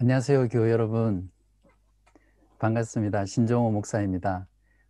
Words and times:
안녕하세요, 0.00 0.46
교회 0.50 0.70
여러분. 0.70 1.28
반갑습니다. 2.60 3.26
신종호 3.26 3.72
목사입니다. 3.72 4.46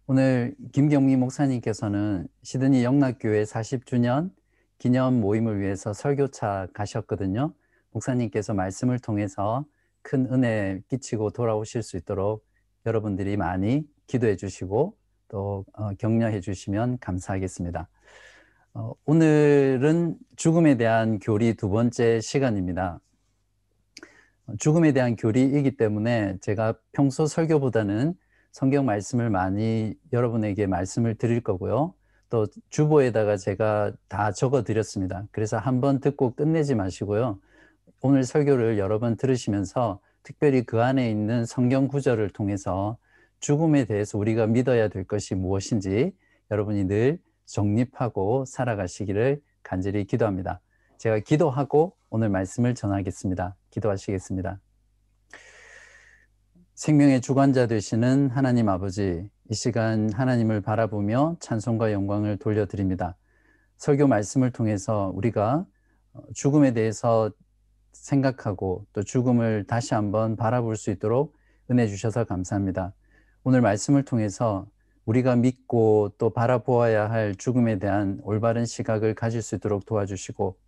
오늘 0.07 0.55
김경미 0.73 1.17
목사님께서는 1.17 2.29
시드니 2.43 2.85
영락교회 2.85 3.45
40주년 3.45 4.31
기념 4.77 5.19
모임을 5.19 5.61
위해서 5.61 5.95
설교차 5.95 6.69
가셨거든요. 6.75 7.55
목사님께서 7.93 8.53
말씀을 8.53 8.99
통해서 8.99 9.65
큰 10.03 10.31
은혜 10.31 10.83
끼치고 10.89 11.31
돌아오실 11.31 11.83
수 11.83 11.97
있도록 11.97 12.45
여러분들이 12.85 13.39
많이 13.39 13.89
기도해 14.09 14.37
주시고 14.37 14.95
또 15.29 15.65
어, 15.73 15.95
격려해 15.95 16.41
주시면 16.41 16.99
감사하겠습니다. 16.99 17.89
어, 18.75 18.93
오늘은 19.07 20.19
죽음에 20.37 20.77
대한 20.77 21.19
교리 21.19 21.55
두 21.55 21.71
번째 21.71 22.21
시간입니다. 22.21 23.01
죽음에 24.59 24.93
대한 24.93 25.17
교리이기 25.17 25.77
때문에 25.77 26.39
제가 26.41 26.75
평소 26.93 27.27
설교보다는 27.27 28.15
성경 28.53 28.87
말씀을 28.87 29.29
많이 29.31 29.95
여러분에게 30.13 30.67
말씀을 30.67 31.17
드릴 31.17 31.43
거고요. 31.43 31.95
또 32.31 32.47
주보에다가 32.71 33.37
제가 33.37 33.93
다 34.09 34.33
적어 34.33 34.63
드렸습니다. 34.65 35.27
그래서 35.33 35.59
한 35.59 35.81
번 35.81 36.01
듣고 36.01 36.35
끝내지 36.35 36.75
마시고요. 36.75 37.39
오늘 38.01 38.25
설교를 38.25 38.79
여러 38.79 38.99
번 38.99 39.17
들으시면서 39.17 40.01
특별히 40.23 40.63
그 40.63 40.83
안에 40.83 41.11
있는 41.11 41.45
성경 41.45 41.89
구절을 41.89 42.31
통해서 42.31 42.97
죽음에 43.41 43.85
대해서 43.85 44.19
우리가 44.19 44.47
믿어야 44.47 44.89
될 44.89 45.05
것이 45.05 45.35
무엇인지 45.35 46.13
여러분이 46.51 46.85
늘 46.85 47.19
정립하고 47.47 48.45
살아가시기를 48.47 49.41
간절히 49.63 50.05
기도합니다. 50.05 50.61
제가 50.99 51.21
기도하고 51.21 51.95
오늘 52.11 52.31
말씀을 52.31 52.75
전하겠습니다. 52.75 53.55
기도하시겠습니다. 53.71 54.59
생명의 56.75 57.21
주관자 57.21 57.67
되시는 57.67 58.31
하나님 58.31 58.71
아버지, 58.71 59.29
이 59.51 59.55
시간 59.55 60.11
하나님을 60.13 60.63
바라보며 60.63 61.37
찬송과 61.41 61.93
영광을 61.93 62.39
돌려드립니다. 62.39 63.17
설교 63.77 64.07
말씀을 64.07 64.53
통해서 64.53 65.13
우리가 65.15 65.67
죽음에 66.35 66.73
대해서 66.73 67.31
생각하고 67.93 68.87
또 68.95 69.03
죽음을 69.03 69.65
다시 69.67 69.93
한번 69.93 70.37
바라볼 70.37 70.77
수 70.77 70.91
있도록 70.91 71.37
은혜 71.71 71.87
주셔서 71.89 72.25
감사합니다. 72.25 72.95
오늘 73.45 73.61
말씀을 73.61 74.03
통해서 74.03 74.67
우리가 75.05 75.37
믿고 75.37 76.13
또 76.17 76.31
바라보아야 76.31 77.11
할 77.11 77.35
죽음에 77.35 77.79
대한 77.79 78.19
올바른 78.23 78.65
시각을 78.65 79.15
가질 79.15 79.43
수 79.43 79.57
있도록 79.57 79.85
도와주시고 79.85 80.47
어, 80.49 80.68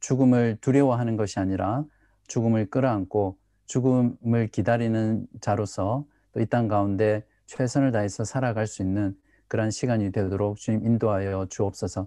죽음을 0.00 0.58
두려워하는 0.60 1.16
것이 1.16 1.38
아니라 1.40 1.84
죽음을 2.28 2.70
끌어안고 2.70 3.38
죽음을 3.66 4.48
기다리는 4.52 5.26
자로서 5.40 6.04
또 6.32 6.40
이 6.40 6.46
땅 6.46 6.68
가운데 6.68 7.24
최선을 7.46 7.92
다해서 7.92 8.24
살아갈 8.24 8.66
수 8.66 8.82
있는 8.82 9.16
그러한 9.48 9.70
시간이 9.70 10.12
되도록 10.12 10.56
주님 10.58 10.84
인도하여 10.84 11.46
주옵소서. 11.48 12.06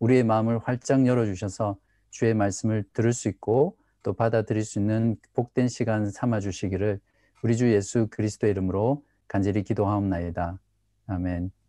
우리의 0.00 0.24
마음을 0.24 0.58
활짝 0.58 1.06
열어 1.06 1.24
주셔서 1.24 1.76
주의 2.10 2.34
말씀을 2.34 2.84
들을 2.92 3.12
수 3.12 3.28
있고 3.28 3.76
또 4.02 4.12
받아들일 4.14 4.64
수 4.64 4.78
있는 4.80 5.16
복된 5.34 5.68
시간 5.68 6.10
삼아 6.10 6.40
주시기를 6.40 7.00
우리 7.42 7.56
주 7.56 7.72
예수 7.72 8.08
그리스도 8.10 8.46
이름으로 8.46 9.04
간절히 9.28 9.62
기도하옵나이다. 9.62 10.58
아멘. 11.06 11.59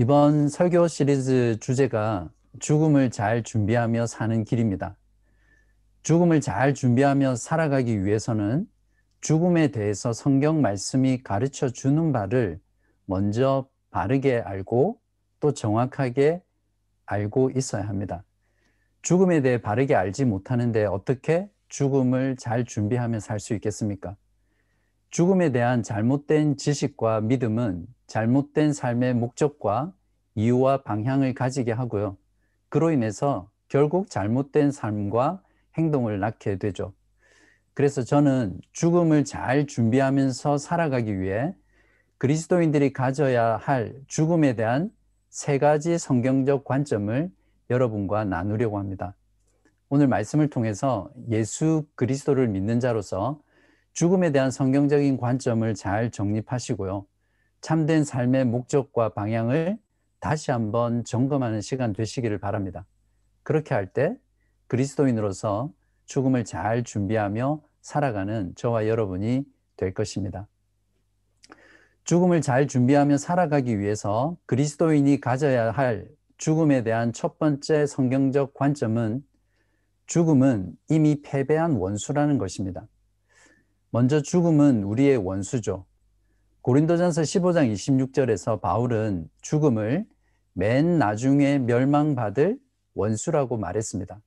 이번 0.00 0.48
설교 0.48 0.86
시리즈 0.86 1.56
주제가 1.58 2.30
죽음을 2.60 3.10
잘 3.10 3.42
준비하며 3.42 4.06
사는 4.06 4.44
길입니다. 4.44 4.96
죽음을 6.04 6.40
잘 6.40 6.72
준비하며 6.72 7.34
살아가기 7.34 8.04
위해서는 8.04 8.68
죽음에 9.22 9.72
대해서 9.72 10.12
성경 10.12 10.60
말씀이 10.60 11.24
가르쳐 11.24 11.68
주는 11.68 12.12
바를 12.12 12.60
먼저 13.06 13.68
바르게 13.90 14.38
알고 14.38 15.00
또 15.40 15.52
정확하게 15.52 16.44
알고 17.04 17.50
있어야 17.56 17.88
합니다. 17.88 18.22
죽음에 19.02 19.42
대해 19.42 19.60
바르게 19.60 19.96
알지 19.96 20.26
못하는데 20.26 20.84
어떻게 20.84 21.50
죽음을 21.68 22.36
잘 22.36 22.64
준비하며 22.64 23.18
살 23.18 23.40
수 23.40 23.52
있겠습니까? 23.54 24.14
죽음에 25.10 25.52
대한 25.52 25.82
잘못된 25.82 26.56
지식과 26.56 27.22
믿음은 27.22 27.86
잘못된 28.06 28.72
삶의 28.72 29.14
목적과 29.14 29.92
이유와 30.34 30.82
방향을 30.82 31.34
가지게 31.34 31.72
하고요. 31.72 32.16
그로 32.68 32.90
인해서 32.90 33.50
결국 33.68 34.10
잘못된 34.10 34.70
삶과 34.70 35.42
행동을 35.76 36.20
낳게 36.20 36.58
되죠. 36.58 36.92
그래서 37.74 38.02
저는 38.02 38.60
죽음을 38.72 39.24
잘 39.24 39.66
준비하면서 39.66 40.58
살아가기 40.58 41.20
위해 41.20 41.54
그리스도인들이 42.18 42.92
가져야 42.92 43.56
할 43.56 43.94
죽음에 44.08 44.54
대한 44.56 44.90
세 45.30 45.58
가지 45.58 45.98
성경적 45.98 46.64
관점을 46.64 47.30
여러분과 47.70 48.24
나누려고 48.24 48.78
합니다. 48.78 49.14
오늘 49.88 50.08
말씀을 50.08 50.50
통해서 50.50 51.10
예수 51.30 51.86
그리스도를 51.94 52.48
믿는 52.48 52.80
자로서 52.80 53.40
죽음에 53.92 54.30
대한 54.32 54.50
성경적인 54.50 55.16
관점을 55.16 55.74
잘 55.74 56.10
정립하시고요. 56.10 57.06
참된 57.60 58.04
삶의 58.04 58.44
목적과 58.44 59.10
방향을 59.10 59.78
다시 60.20 60.50
한번 60.50 61.04
점검하는 61.04 61.60
시간 61.60 61.92
되시기를 61.92 62.38
바랍니다. 62.38 62.86
그렇게 63.42 63.74
할 63.74 63.92
때 63.92 64.16
그리스도인으로서 64.68 65.72
죽음을 66.06 66.44
잘 66.44 66.84
준비하며 66.84 67.62
살아가는 67.80 68.52
저와 68.54 68.86
여러분이 68.86 69.44
될 69.76 69.94
것입니다. 69.94 70.46
죽음을 72.04 72.40
잘 72.40 72.66
준비하며 72.66 73.18
살아가기 73.18 73.78
위해서 73.78 74.36
그리스도인이 74.46 75.20
가져야 75.20 75.70
할 75.70 76.08
죽음에 76.38 76.82
대한 76.82 77.12
첫 77.12 77.38
번째 77.38 77.86
성경적 77.86 78.54
관점은 78.54 79.22
죽음은 80.06 80.72
이미 80.88 81.20
패배한 81.22 81.72
원수라는 81.72 82.38
것입니다. 82.38 82.86
먼저 83.90 84.20
죽음은 84.20 84.82
우리의 84.82 85.16
원수죠. 85.16 85.86
고린도전서 86.60 87.22
15장 87.22 87.72
26절에서 87.72 88.60
바울은 88.60 89.30
죽음을 89.40 90.04
맨 90.52 90.98
나중에 90.98 91.58
멸망받을 91.58 92.58
원수라고 92.94 93.56
말했습니다. 93.56 94.20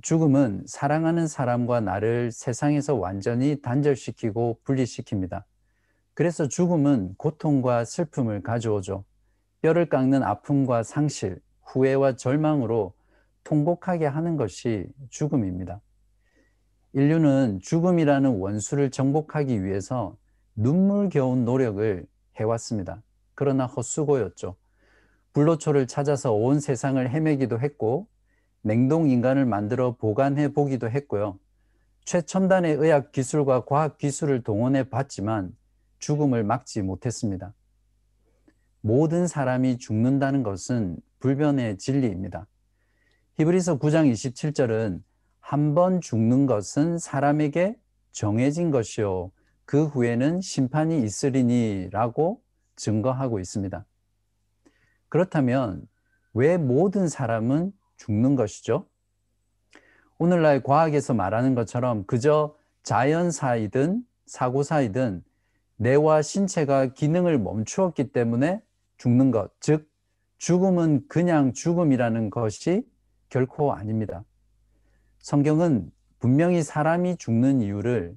죽음은 0.00 0.64
사랑하는 0.66 1.28
사람과 1.28 1.80
나를 1.80 2.32
세상에서 2.32 2.96
완전히 2.96 3.62
단절시키고 3.62 4.58
분리시킵니다. 4.64 5.44
그래서 6.14 6.48
죽음은 6.48 7.14
고통과 7.18 7.84
슬픔을 7.84 8.42
가져오죠. 8.42 9.04
뼈를 9.60 9.88
깎는 9.88 10.24
아픔과 10.24 10.82
상실, 10.82 11.40
후회와 11.62 12.16
절망으로 12.16 12.94
통곡하게 13.44 14.06
하는 14.06 14.36
것이 14.36 14.86
죽음입니다. 15.10 15.80
인류는 16.94 17.60
죽음이라는 17.60 18.38
원수를 18.38 18.90
정복하기 18.90 19.64
위해서 19.64 20.16
눈물겨운 20.54 21.44
노력을 21.44 22.06
해왔습니다. 22.38 23.02
그러나 23.34 23.66
헛수고였죠. 23.66 24.56
불로초를 25.32 25.86
찾아서 25.86 26.32
온 26.32 26.60
세상을 26.60 27.08
헤매기도 27.08 27.60
했고 27.60 28.08
냉동 28.60 29.08
인간을 29.08 29.46
만들어 29.46 29.96
보관해 29.96 30.52
보기도 30.52 30.90
했고요. 30.90 31.38
최첨단의 32.04 32.74
의학 32.74 33.12
기술과 33.12 33.64
과학 33.64 33.96
기술을 33.96 34.42
동원해 34.42 34.90
봤지만 34.90 35.56
죽음을 35.98 36.44
막지 36.44 36.82
못했습니다. 36.82 37.54
모든 38.82 39.26
사람이 39.26 39.78
죽는다는 39.78 40.42
것은 40.42 40.98
불변의 41.20 41.78
진리입니다. 41.78 42.46
히브리서 43.34 43.78
9장 43.78 44.12
27절은 44.12 45.00
한 45.42 45.74
번 45.74 46.00
죽는 46.00 46.46
것은 46.46 46.98
사람에게 46.98 47.76
정해진 48.12 48.70
것이요 48.70 49.32
그 49.66 49.84
후에는 49.84 50.40
심판이 50.40 51.02
있으리니 51.02 51.88
라고 51.90 52.40
증거하고 52.76 53.38
있습니다. 53.38 53.84
그렇다면 55.08 55.86
왜 56.32 56.56
모든 56.56 57.08
사람은 57.08 57.72
죽는 57.96 58.36
것이죠? 58.36 58.86
오늘날 60.16 60.62
과학에서 60.62 61.12
말하는 61.12 61.54
것처럼 61.54 62.06
그저 62.06 62.56
자연사이든 62.84 64.04
사고사이든 64.26 65.22
뇌와 65.76 66.22
신체가 66.22 66.94
기능을 66.94 67.38
멈추었기 67.38 68.12
때문에 68.12 68.62
죽는 68.96 69.32
것, 69.32 69.52
즉 69.60 69.90
죽음은 70.38 71.08
그냥 71.08 71.52
죽음이라는 71.52 72.30
것이 72.30 72.86
결코 73.28 73.72
아닙니다. 73.72 74.24
성경은 75.22 75.92
분명히 76.18 76.64
사람이 76.64 77.16
죽는 77.16 77.60
이유를 77.60 78.16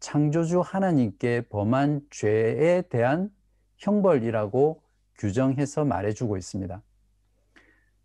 창조주 0.00 0.60
하나님께 0.60 1.46
범한 1.48 2.02
죄에 2.10 2.82
대한 2.90 3.30
형벌이라고 3.78 4.82
규정해서 5.16 5.86
말해주고 5.86 6.36
있습니다. 6.36 6.82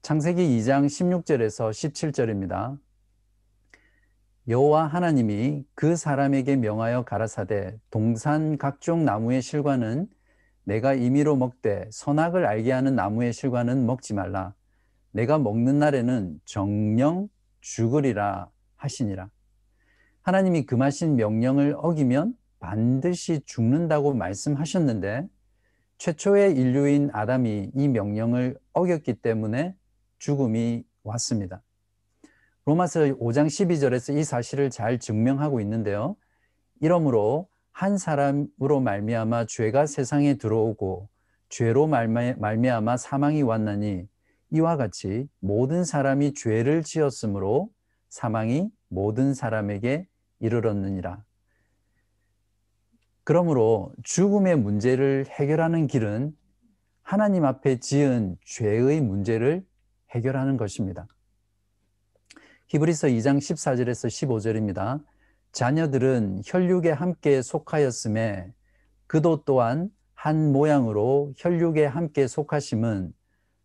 창세기 0.01 0.41
2장 0.59 0.85
16절에서 0.85 1.71
17절입니다. 1.71 2.79
여호와 4.47 4.87
하나님이 4.87 5.65
그 5.75 5.97
사람에게 5.97 6.55
명하여 6.55 7.03
가라사대 7.03 7.77
동산 7.91 8.57
각종 8.57 9.03
나무의 9.03 9.41
실과는 9.41 10.07
내가 10.63 10.93
임의로 10.93 11.35
먹되 11.35 11.89
선악을 11.91 12.45
알게 12.45 12.71
하는 12.71 12.95
나무의 12.95 13.33
실과는 13.33 13.85
먹지 13.85 14.13
말라. 14.13 14.53
내가 15.11 15.37
먹는 15.37 15.79
날에는 15.79 16.39
정령 16.45 17.27
죽으리라 17.67 18.49
하시니라. 18.77 19.29
하나님이 20.21 20.65
금하신 20.65 21.15
명령을 21.15 21.75
어기면 21.77 22.33
반드시 22.59 23.41
죽는다고 23.45 24.13
말씀하셨는데 24.13 25.27
최초의 25.97 26.55
인류인 26.55 27.09
아담이 27.11 27.71
이 27.75 27.87
명령을 27.87 28.57
어겼기 28.73 29.15
때문에 29.15 29.75
죽음이 30.19 30.83
왔습니다. 31.03 31.61
로마서 32.65 33.01
5장 33.01 33.47
12절에서 33.47 34.17
이 34.17 34.23
사실을 34.23 34.69
잘 34.69 34.99
증명하고 34.99 35.59
있는데요. 35.61 36.15
이러므로 36.79 37.47
한 37.71 37.97
사람으로 37.97 38.79
말미암아 38.81 39.45
죄가 39.45 39.85
세상에 39.85 40.35
들어오고 40.35 41.09
죄로 41.49 41.87
말미암아 41.87 42.97
사망이 42.97 43.41
왔나니 43.41 44.07
이와 44.51 44.77
같이 44.77 45.27
모든 45.39 45.83
사람이 45.83 46.33
죄를 46.33 46.83
지었으므로 46.83 47.69
사망이 48.09 48.69
모든 48.87 49.33
사람에게 49.33 50.07
이르렀느니라. 50.39 51.23
그러므로 53.23 53.93
죽음의 54.03 54.57
문제를 54.57 55.25
해결하는 55.27 55.87
길은 55.87 56.33
하나님 57.01 57.43
앞에 57.43 57.79
지은 57.79 58.37
죄의 58.45 59.01
문제를 59.01 59.65
해결하는 60.11 60.55
것입니다. 60.55 61.07
히브리서 62.67 63.07
2장 63.09 63.37
14절에서 63.37 64.07
15절입니다. 64.07 65.03
자녀들은 65.51 66.41
혈육에 66.45 66.91
함께 66.91 67.41
속하였음에 67.41 68.53
그도 69.07 69.43
또한 69.45 69.89
한 70.13 70.51
모양으로 70.51 71.33
혈육에 71.37 71.85
함께 71.85 72.27
속하심은 72.27 73.13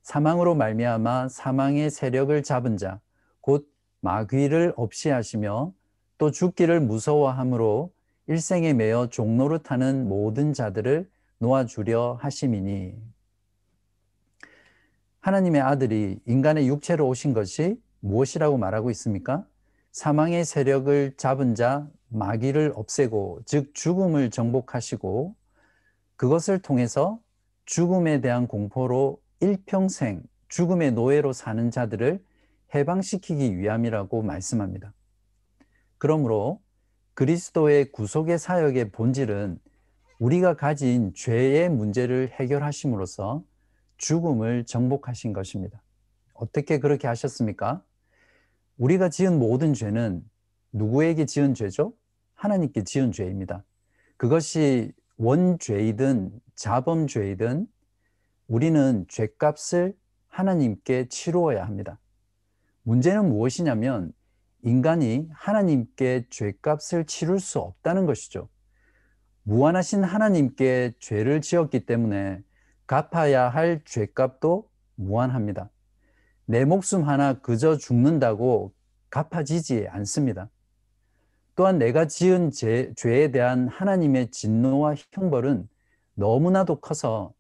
사망으로 0.03 0.55
말미암아 0.55 1.29
사망의 1.29 1.91
세력을 1.91 2.43
잡은 2.43 2.77
자 2.77 3.01
곧 3.43 3.69
마귀를 4.01 4.73
없이 4.77 5.11
하시며 5.11 5.75
또 6.17 6.31
죽기를 6.31 6.81
무서워함으로 6.81 7.93
일생에 8.29 8.73
매여 8.73 9.09
종노릇하는 9.09 10.09
모든 10.09 10.53
자들을 10.53 11.11
놓아주려 11.39 12.19
하심이니 12.21 12.95
하나님의 15.21 15.61
아들이 15.61 16.19
인간의 16.27 16.69
육체로 16.69 17.07
오신 17.09 17.33
것이 17.33 17.81
무엇이라고 18.01 18.59
말하고 18.59 18.91
있습니까? 18.91 19.47
사망의 19.93 20.45
세력을 20.45 21.17
잡은 21.17 21.55
자 21.55 21.89
마귀를 22.09 22.73
없애고 22.75 23.41
즉 23.45 23.75
죽음을 23.75 24.31
정복하시고 24.31 25.35
그것을 26.17 26.61
통해서 26.61 27.21
죽음에 27.67 28.21
대한 28.21 28.47
공포로 28.47 29.21
일평생 29.43 30.23
죽음의 30.49 30.93
노예로 30.93 31.33
사는 31.33 31.69
자들을 31.71 32.25
해방시키기 32.75 33.59
위함이라고 33.59 34.23
말씀합니다. 34.23 34.95
그러므로 35.99 36.63
그리스도의 37.15 37.91
구속의 37.91 38.39
사역의 38.39 38.93
본질은 38.93 39.59
우리가 40.21 40.55
가진 40.55 41.13
죄의 41.15 41.71
문제를 41.71 42.31
해결하심으로써 42.39 43.43
죽음을 43.97 44.65
정복하신 44.65 45.33
것입니다. 45.33 45.83
어떻게 46.35 46.79
그렇게 46.79 47.09
하셨습니까? 47.09 47.83
우리가 48.79 49.09
지은 49.09 49.41
모든 49.41 49.75
죄는 49.75 50.23
누구에게 50.71 51.27
지은 51.27 51.55
죄죠? 51.55 51.95
하나님께 52.35 52.85
지은 52.85 53.11
죄입니다. 53.11 53.65
그것이 54.17 54.93
원죄이든 55.17 56.31
자범죄이든 56.55 57.67
우리는 58.53 59.07
죄값을 59.09 59.97
하나님께 60.29 61.09
치루어야 61.09 61.65
합니다. 61.65 61.99
문제는 62.83 63.31
무엇이냐면 63.31 64.13
인간이 64.63 65.27
하나님께 65.33 66.27
죄값을 66.29 67.07
치룰 67.07 67.41
수 67.41 67.61
없다는 67.61 68.05
것이죠. 68.05 68.51
무한하신 69.45 70.05
하나님께 70.05 70.93
죄를 70.99 71.41
지었기 71.41 71.87
때문에 71.87 72.43
갚아야 72.87 73.49
할 73.49 73.81
죄값도 73.87 74.69
무한합니다. 74.97 75.71
내 76.45 76.67
목숨 76.67 77.09
하나 77.09 77.41
그저 77.41 77.79
죽는다고 77.79 78.75
갚아지지 79.09 79.87
않습니다. 79.89 80.51
또한 81.55 81.79
내가 81.79 82.07
지은 82.07 82.51
죄, 82.51 82.93
죄에 82.97 83.31
대한 83.31 83.69
하나님의 83.69 84.31
진노와 84.31 84.97
형벌은 85.11 85.71
너무나도 86.17 86.81
커서 86.81 87.33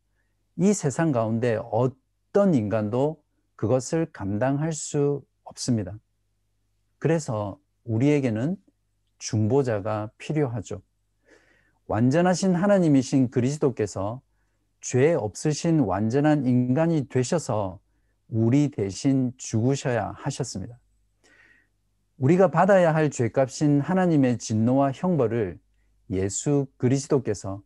이 0.56 0.72
세상 0.72 1.12
가운데 1.12 1.58
어떤 1.70 2.54
인간도 2.54 3.22
그것을 3.56 4.06
감당할 4.12 4.72
수 4.72 5.22
없습니다. 5.44 5.98
그래서 6.98 7.58
우리에게는 7.84 8.56
중보자가 9.18 10.10
필요하죠. 10.18 10.82
완전하신 11.86 12.54
하나님이신 12.54 13.30
그리스도께서 13.30 14.20
죄 14.80 15.14
없으신 15.14 15.80
완전한 15.80 16.44
인간이 16.44 17.08
되셔서 17.08 17.80
우리 18.28 18.70
대신 18.70 19.32
죽으셔야 19.36 20.12
하셨습니다. 20.16 20.78
우리가 22.18 22.50
받아야 22.50 22.94
할 22.94 23.10
죄값인 23.10 23.80
하나님의 23.80 24.38
진노와 24.38 24.92
형벌을 24.92 25.58
예수 26.10 26.66
그리스도께서 26.76 27.62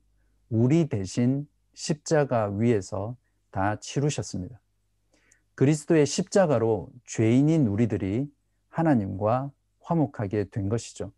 우리 0.49 0.89
대신 0.89 1.47
십자가 1.77 2.49
위에서 2.49 3.17
다 3.51 3.79
치르셨습니다. 3.79 4.61
그리스도의 5.55 6.07
십자가로 6.07 6.91
죄인인 7.05 7.67
우리들이 7.67 8.31
하나님과 8.69 9.53
화목하게 9.81 10.49
된 10.51 10.69
것이죠. 10.69 11.13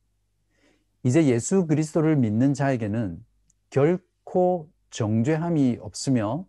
이제 1.04 1.26
예수 1.26 1.66
그리스도를 1.66 2.16
믿는 2.16 2.54
자에게는 2.54 3.24
결코 3.70 4.68
정죄함이 4.90 5.78
없으며 5.80 6.44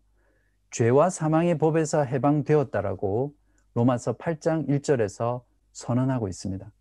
죄와 0.71 1.09
사망의 1.12 1.57
법에서 1.59 2.03
해방되었다라고 2.03 3.35
로마서 3.75 4.13
8장 4.17 4.67
1절에서 4.67 5.43
선언하고 5.72 6.27
있습니다. 6.27 6.72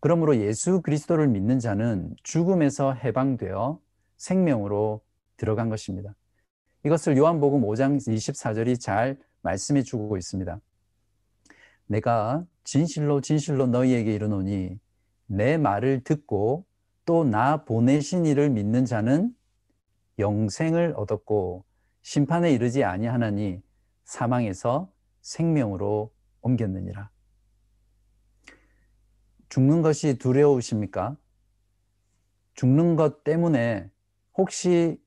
그러므로 0.00 0.36
예수 0.38 0.82
그리스도를 0.82 1.28
믿는 1.28 1.60
자는 1.60 2.16
죽음에서 2.22 2.92
해방되어 2.94 3.80
생명으로 4.16 5.02
들어간 5.36 5.68
것입니다. 5.68 6.14
이것을 6.84 7.16
요한복음 7.16 7.62
5장 7.62 7.98
24절이 7.98 8.80
잘 8.80 9.18
말씀해 9.42 9.82
주고 9.82 10.16
있습니다. 10.16 10.60
내가 11.86 12.44
진실로 12.64 13.20
진실로 13.20 13.66
너희에게 13.66 14.14
이르노니 14.14 14.78
내 15.26 15.58
말을 15.58 16.04
듣고 16.04 16.64
또 17.04 17.24
나 17.24 17.64
보내신 17.64 18.24
이를 18.24 18.50
믿는 18.50 18.84
자는 18.84 19.34
영생을 20.18 20.94
얻었고 20.96 21.64
심판에 22.02 22.52
이르지 22.52 22.84
아니하나니 22.84 23.60
사망에서 24.04 24.90
생명으로 25.20 26.12
옮겼느니라. 26.40 27.10
죽는 29.48 29.82
것이 29.82 30.18
두려우십니까? 30.18 31.16
죽는 32.54 32.94
것 32.94 33.24
때문에 33.24 33.90
혹시 34.36 35.00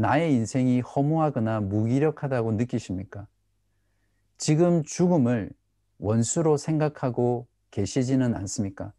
나의 0.00 0.32
인생이 0.32 0.80
허무하거나 0.80 1.60
무기력하다고 1.60 2.52
느끼십니까? 2.52 3.26
지금 4.36 4.84
죽음을 4.84 5.50
원수로 5.98 6.56
생각하고 6.56 7.48
계시지는 7.72 8.36
않습니까? 8.36 8.92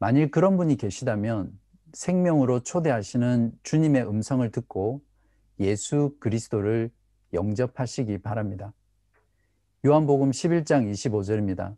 만일 0.00 0.32
그런 0.32 0.56
분이 0.56 0.76
계시다면 0.76 1.56
생명으로 1.92 2.64
초대하시는 2.64 3.52
주님의 3.62 4.08
음성을 4.08 4.50
듣고 4.50 5.00
예수 5.60 6.16
그리스도를 6.18 6.90
영접하시기 7.32 8.18
바랍니다. 8.18 8.72
요한복음 9.84 10.32
11장 10.32 10.90
25절입니다. 10.90 11.76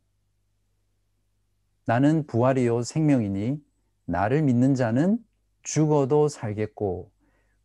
나는 1.84 2.26
부활이요 2.26 2.80
생명이니 2.80 3.62
나를 4.06 4.40
믿는 4.40 4.74
자는 4.74 5.18
죽어도 5.62 6.28
살겠고 6.28 7.17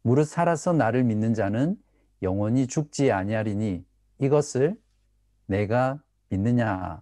무릇 0.03 0.27
살아서 0.27 0.73
나를 0.73 1.03
믿는 1.03 1.33
자는 1.33 1.77
영원히 2.21 2.67
죽지 2.67 3.11
아니하리니 3.11 3.85
이것을 4.19 4.77
내가 5.47 6.01
믿느냐 6.29 7.01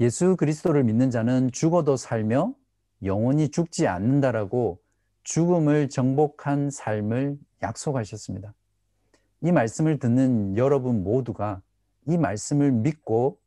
예수 0.00 0.36
그리스도를 0.36 0.84
믿는 0.84 1.10
자는 1.10 1.50
죽어도 1.52 1.96
살며 1.96 2.54
영원히 3.02 3.50
죽지 3.50 3.86
않는다라고 3.86 4.80
죽음을 5.24 5.88
정복한 5.88 6.70
삶을 6.70 7.38
약속하셨습니다. 7.62 8.54
이 9.42 9.52
말씀을 9.52 9.98
듣는 9.98 10.56
여러분 10.56 11.02
모두가 11.02 11.62
이 12.06 12.16
말씀을 12.16 12.70
믿고 12.70 13.40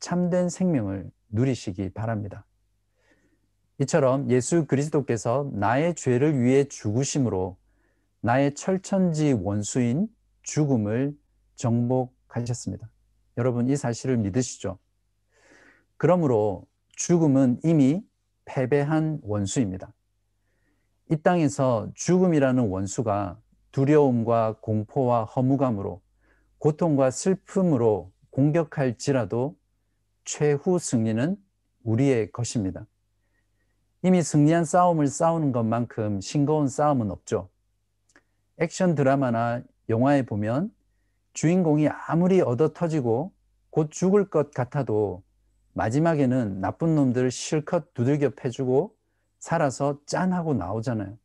참된 0.00 0.48
생명을 0.48 1.10
누리시기 1.28 1.90
바랍니다. 1.90 2.46
이처럼 3.78 4.28
예수 4.30 4.66
그리스도께서 4.66 5.50
나의 5.52 5.94
죄를 5.94 6.40
위해 6.40 6.64
죽으심으로 6.64 7.56
나의 8.20 8.54
철천지 8.54 9.32
원수인 9.32 10.08
죽음을 10.42 11.16
정복하셨습니다. 11.56 12.90
여러분 13.38 13.68
이 13.68 13.76
사실을 13.76 14.18
믿으시죠? 14.18 14.78
그러므로 15.96 16.66
죽음은 16.96 17.60
이미 17.64 18.02
패배한 18.44 19.20
원수입니다. 19.22 19.92
이 21.10 21.16
땅에서 21.16 21.90
죽음이라는 21.94 22.68
원수가 22.68 23.40
두려움과 23.72 24.58
공포와 24.60 25.24
허무감으로 25.24 26.00
고통과 26.58 27.10
슬픔으로 27.10 28.12
공격할지라도 28.30 29.56
최후 30.24 30.78
승리는 30.78 31.36
우리의 31.84 32.30
것입니다. 32.32 32.86
이미 34.02 34.22
승리한 34.22 34.64
싸움을 34.64 35.06
싸우는 35.06 35.52
것만큼 35.52 36.20
싱거운 36.20 36.68
싸움은 36.68 37.10
없죠. 37.10 37.48
액션 38.60 38.94
드라마나 38.94 39.62
영화에 39.88 40.22
보면 40.22 40.70
주인공이 41.32 41.88
아무리 41.88 42.42
얻어 42.42 42.74
터지고 42.74 43.32
곧 43.70 43.90
죽을 43.90 44.28
것 44.28 44.52
같아도 44.52 45.22
마지막에는 45.72 46.60
나쁜 46.60 46.94
놈들을 46.94 47.30
실컷 47.30 47.94
두들겨 47.94 48.30
패주고 48.36 48.94
살아서 49.38 49.98
짠하고 50.04 50.52
나오잖아요. 50.52 51.16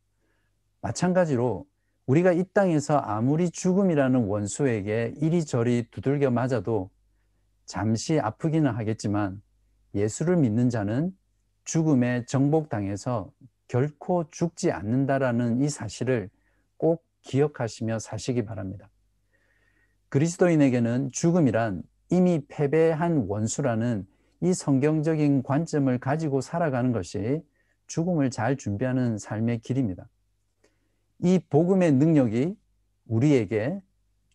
마찬가지로 0.80 1.66
우리가 2.06 2.32
이 2.32 2.44
땅에서 2.54 2.96
아무리 2.96 3.50
죽음이라는 3.50 4.24
원수에게 4.24 5.14
이리저리 5.20 5.88
두들겨 5.90 6.30
맞아도 6.30 6.88
잠시 7.66 8.18
아프기는 8.18 8.70
하겠지만 8.70 9.42
예수를 9.94 10.36
믿는 10.36 10.70
자는 10.70 11.14
죽음에 11.64 12.24
정복당해서 12.24 13.30
결코 13.68 14.30
죽지 14.30 14.70
않는다라는 14.70 15.60
이 15.60 15.68
사실을 15.68 16.30
꼭 16.76 17.05
기억하시며 17.26 17.98
사시기 17.98 18.44
바랍니다. 18.44 18.88
그리스도인에게는 20.08 21.10
죽음이란 21.12 21.82
이미 22.10 22.40
패배한 22.46 23.26
원수라는 23.28 24.06
이 24.40 24.54
성경적인 24.54 25.42
관점을 25.42 25.98
가지고 25.98 26.40
살아가는 26.40 26.92
것이 26.92 27.42
죽음을 27.88 28.30
잘 28.30 28.56
준비하는 28.56 29.18
삶의 29.18 29.58
길입니다. 29.60 30.08
이 31.18 31.40
복음의 31.50 31.92
능력이 31.92 32.54
우리에게 33.06 33.80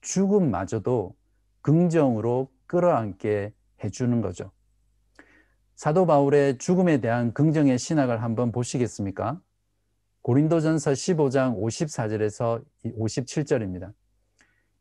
죽음마저도 0.01 1.15
긍정으로 1.61 2.51
끌어안게 2.65 3.53
해주는 3.83 4.21
거죠. 4.21 4.51
사도 5.75 6.05
바울의 6.05 6.57
죽음에 6.57 6.99
대한 6.99 7.33
긍정의 7.33 7.77
신학을 7.79 8.21
한번 8.21 8.51
보시겠습니까? 8.51 9.41
고린도전서 10.23 10.91
15장 10.91 11.59
54절에서 11.59 12.63
57절입니다. 12.85 13.91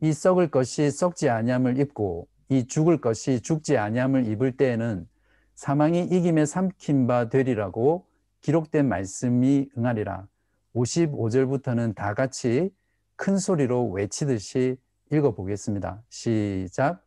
이 0.03 0.13
썩을 0.13 0.51
것이 0.51 0.91
썩지 0.91 1.31
아니함을 1.31 1.79
입고 1.79 2.29
이 2.51 2.67
죽을 2.67 3.01
것이 3.01 3.41
죽지 3.41 3.79
아니함을 3.79 4.27
입을 4.27 4.57
때에는 4.57 5.09
사망이 5.55 6.03
이김에 6.05 6.45
삼킨 6.47 7.07
바 7.07 7.29
되리라고 7.29 8.07
기록된 8.43 8.89
말씀이 8.89 9.69
응하리라. 9.77 10.27
55절부터는 10.75 11.95
다 11.95 12.15
같이 12.15 12.71
큰 13.17 13.39
소리로 13.39 13.91
외치듯이 13.91 14.77
읽어보겠습니다. 15.11 16.03
시작. 16.09 17.05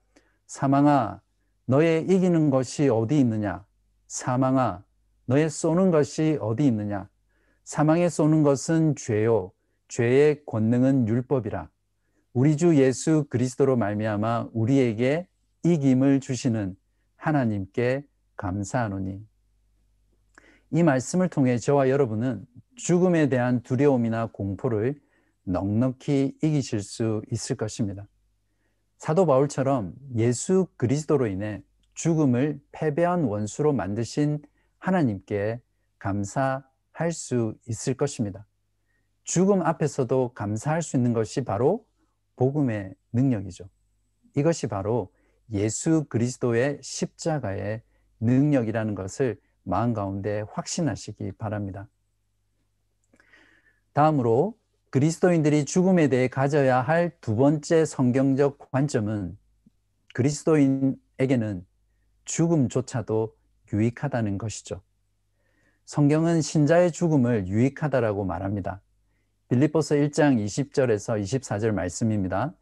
사망아, 0.48 1.22
너의 1.66 2.04
이기는 2.04 2.50
것이 2.50 2.90
어디 2.90 3.20
있느냐? 3.20 3.66
사망아, 4.08 4.84
너의 5.26 5.50
쏘는 5.50 5.92
것이 5.92 6.38
어디 6.42 6.66
있느냐? 6.68 7.10
사망에 7.64 8.10
쏘는 8.10 8.44
것은 8.44 8.96
죄요. 8.96 9.52
죄의 9.88 10.46
권능은 10.46 11.08
율법이라. 11.08 11.70
우리 12.34 12.58
주 12.58 12.76
예수 12.78 13.26
그리스도로 13.30 13.78
말미암아 13.78 14.50
우리에게 14.54 15.28
이김을 15.64 16.20
주시는 16.20 16.76
하나님께 17.16 18.06
감사하노니. 18.36 19.22
이 20.72 20.84
말씀을 20.84 21.30
통해 21.30 21.58
저와 21.58 21.90
여러분은 21.90 22.46
죽음에 22.76 23.30
대한 23.30 23.62
두려움이나 23.62 24.32
공포를 24.32 25.00
넉넉히 25.44 26.38
이기실 26.42 26.82
수 26.82 27.22
있을 27.32 27.56
것입니다. 27.56 28.08
사도 28.98 29.26
바울처럼 29.26 29.94
예수 30.16 30.68
그리스도로 30.78 31.28
인해 31.28 31.62
죽음을 31.94 32.60
패배한 32.72 33.26
원수로 33.26 33.74
만드신 33.74 34.42
하나님께 34.80 35.62
감사 36.00 36.64
할 36.94 37.12
수 37.12 37.56
있을 37.68 37.96
것입니다. 37.96 38.46
죽음 39.24 39.62
앞에서도 39.62 40.34
감사할 40.34 40.82
수 40.82 40.96
있는 40.96 41.14
것이 41.14 41.44
바로 41.44 41.86
복음의 42.36 42.96
능력이죠. 43.12 43.70
이것이 44.36 44.68
바로 44.68 45.12
예수 45.52 46.06
그리스도의 46.10 46.80
십자가의 46.82 47.82
능력이라는 48.20 48.96
것을 48.96 49.40
마음 49.64 49.94
가운데 49.94 50.44
확신하시기 50.52 51.34
바랍니다. 51.34 51.88
다음으로 53.94 54.58
그리스도인들이 54.90 55.66
죽음에 55.66 56.08
대해 56.08 56.28
가져야 56.28 56.82
할 56.82 57.18
두 57.22 57.36
번째 57.36 57.86
성경적 57.86 58.58
관점은 58.72 59.38
그리스도인에게는 60.14 61.66
죽음조차도 62.26 63.36
유익하다는 63.72 64.38
것이죠. 64.38 64.82
성경은 65.86 66.42
신자의 66.42 66.92
죽음을 66.92 67.48
유익하다라고 67.48 68.24
말합니다. 68.24 68.82
빌립보서 69.50 69.96
1장 69.96 70.44
20절에서 70.44 71.22
24절 71.22 71.72
말씀입니다. 71.72 72.54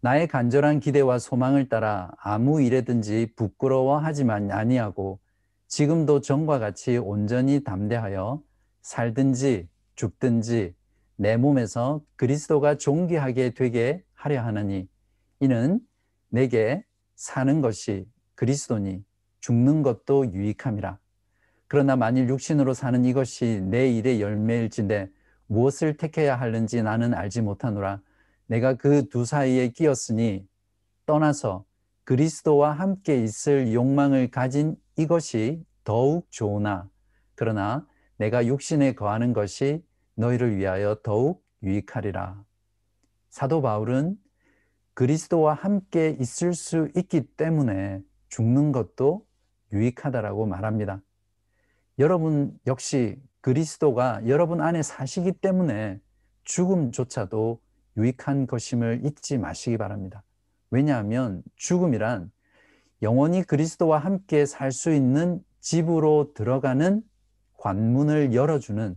나의 0.00 0.28
간절한 0.28 0.80
기대와 0.80 1.18
소망을 1.18 1.68
따라 1.68 2.12
아무 2.18 2.60
일에든지 2.60 3.32
부끄러워하지만 3.36 4.52
아니하고 4.52 5.18
지금도 5.66 6.20
전과 6.20 6.58
같이 6.58 6.98
온전히 6.98 7.64
담대하여 7.64 8.42
살든지 8.82 9.68
죽든지 9.96 10.74
내 11.16 11.36
몸에서 11.36 12.02
그리스도가 12.16 12.76
존귀하게 12.76 13.54
되게 13.54 14.04
하려 14.12 14.42
하느니 14.42 14.88
이는 15.40 15.80
내게 16.28 16.84
사는 17.16 17.60
것이 17.60 18.06
그리스도니 18.34 19.02
죽는 19.40 19.82
것도 19.82 20.32
유익함이라. 20.32 20.98
그러나 21.68 21.96
만일 21.96 22.28
육신으로 22.28 22.74
사는 22.74 23.04
이것이 23.04 23.60
내 23.62 23.90
일의 23.90 24.20
열매일진데 24.20 25.10
무엇을 25.46 25.96
택해야 25.96 26.36
하는지 26.40 26.82
나는 26.82 27.14
알지 27.14 27.42
못하노라. 27.42 28.00
내가 28.46 28.74
그 28.74 29.08
두 29.08 29.24
사이에 29.24 29.68
끼었으니 29.68 30.46
떠나서 31.04 31.64
그리스도와 32.04 32.72
함께 32.72 33.22
있을 33.22 33.72
욕망을 33.74 34.30
가진 34.30 34.76
이것이 34.96 35.62
더욱 35.84 36.26
좋으나 36.30 36.88
그러나 37.34 37.86
내가 38.16 38.46
육신에 38.46 38.94
거하는 38.94 39.34
것이 39.34 39.84
너희를 40.14 40.56
위하여 40.56 40.96
더욱 41.02 41.44
유익하리라. 41.62 42.42
사도 43.28 43.60
바울은 43.60 44.16
그리스도와 44.94 45.54
함께 45.54 46.16
있을 46.18 46.54
수 46.54 46.88
있기 46.96 47.22
때문에 47.36 48.02
죽는 48.30 48.72
것도 48.72 49.26
유익하다라고 49.72 50.46
말합니다. 50.46 51.02
여러분 51.98 52.56
역시 52.66 53.20
그리스도가 53.40 54.22
여러분 54.26 54.60
안에 54.60 54.82
사시기 54.82 55.32
때문에 55.32 56.00
죽음조차도 56.44 57.60
유익한 57.96 58.46
것임을 58.46 59.00
잊지 59.04 59.38
마시기 59.38 59.76
바랍니다. 59.76 60.22
왜냐하면 60.70 61.42
죽음이란 61.56 62.30
영원히 63.02 63.42
그리스도와 63.42 63.98
함께 63.98 64.46
살 64.46 64.70
수 64.70 64.92
있는 64.92 65.42
집으로 65.60 66.32
들어가는 66.34 67.02
관문을 67.54 68.32
열어주는 68.32 68.96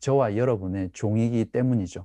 저와 0.00 0.36
여러분의 0.36 0.90
종이기 0.92 1.46
때문이죠. 1.46 2.04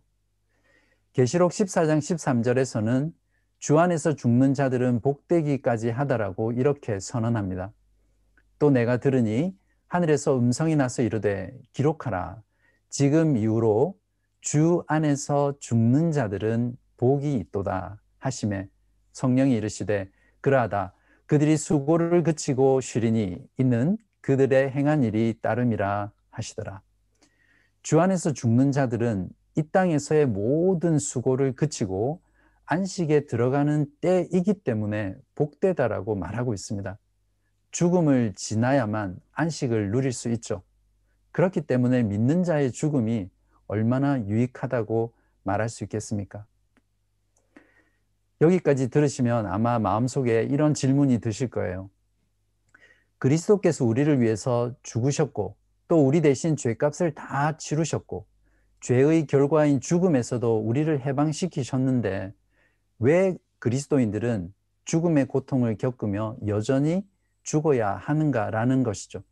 계시록 1.11 1.51
14장 1.51 1.99
13절에서는 1.99 3.11
주 3.57 3.77
안에서 3.77 4.15
죽는 4.15 4.53
자들은 4.53 5.01
복되기까지 5.01 5.89
하다라고 5.89 6.53
이렇게 6.53 7.01
선언합니다. 7.01 7.73
또 8.57 8.69
내가 8.71 8.97
들으니 8.97 9.53
하늘에서 9.89 10.37
음성이 10.37 10.75
나서 10.75 11.01
이르되 11.01 11.51
기록하라. 11.73 12.41
지금 12.89 13.35
이후로 13.35 13.95
주 14.39 14.83
안에서 14.87 15.55
죽는 15.59 16.11
자들은 16.11 16.77
복이 16.97 17.33
있도다 17.35 17.99
하심에 18.19 18.69
성령이 19.13 19.55
이르시되 19.55 20.09
그러하다 20.41 20.93
그들이 21.25 21.57
수고를 21.57 22.21
그치고 22.21 22.81
쉬리니 22.81 23.39
있는 23.57 23.97
그들의 24.21 24.69
행한 24.69 25.03
일이 25.03 25.35
따름이라 25.41 26.11
하시더라. 26.29 26.81
주 27.81 27.99
안에서 27.99 28.31
죽는 28.31 28.71
자들은 28.71 29.29
이 29.55 29.63
땅에서의 29.71 30.27
모든 30.27 30.99
수고를 30.99 31.55
그치고 31.55 32.21
안식에 32.65 33.25
들어가는 33.25 33.87
때이기 34.01 34.53
때문에 34.63 35.15
복되다라고 35.33 36.13
말하고 36.13 36.53
있습니다. 36.53 36.97
죽음을 37.71 38.33
지나야만 38.35 39.19
안식을 39.33 39.91
누릴 39.91 40.11
수 40.11 40.29
있죠. 40.29 40.63
그렇기 41.31 41.61
때문에 41.61 42.03
믿는 42.03 42.43
자의 42.43 42.71
죽음이 42.71 43.29
얼마나 43.67 44.19
유익하다고 44.25 45.13
말할 45.43 45.69
수 45.69 45.83
있겠습니까? 45.83 46.45
여기까지 48.41 48.89
들으시면 48.89 49.45
아마 49.45 49.79
마음속에 49.79 50.43
이런 50.43 50.73
질문이 50.73 51.19
드실 51.19 51.49
거예요. 51.49 51.89
그리스도께서 53.17 53.85
우리를 53.85 54.21
위해서 54.21 54.73
죽으셨고 54.81 55.55
또 55.89 56.07
우리 56.07 56.21
대신 56.21 56.55
죄값을 56.55 57.13
다 57.15 57.57
치르셨고 57.57 58.25
죄의 58.81 59.27
결과인 59.27 59.81
죽음에서도 59.81 60.59
우리를 60.59 61.05
해방시키셨는데 61.05 62.33
왜 62.99 63.37
그리스도인들은 63.59 64.53
죽음의 64.85 65.27
고통을 65.27 65.77
겪으며 65.77 66.37
여전히 66.47 67.05
죽어야 67.49 67.95
하는가라는 67.95 68.83
것이죠. 68.83 69.23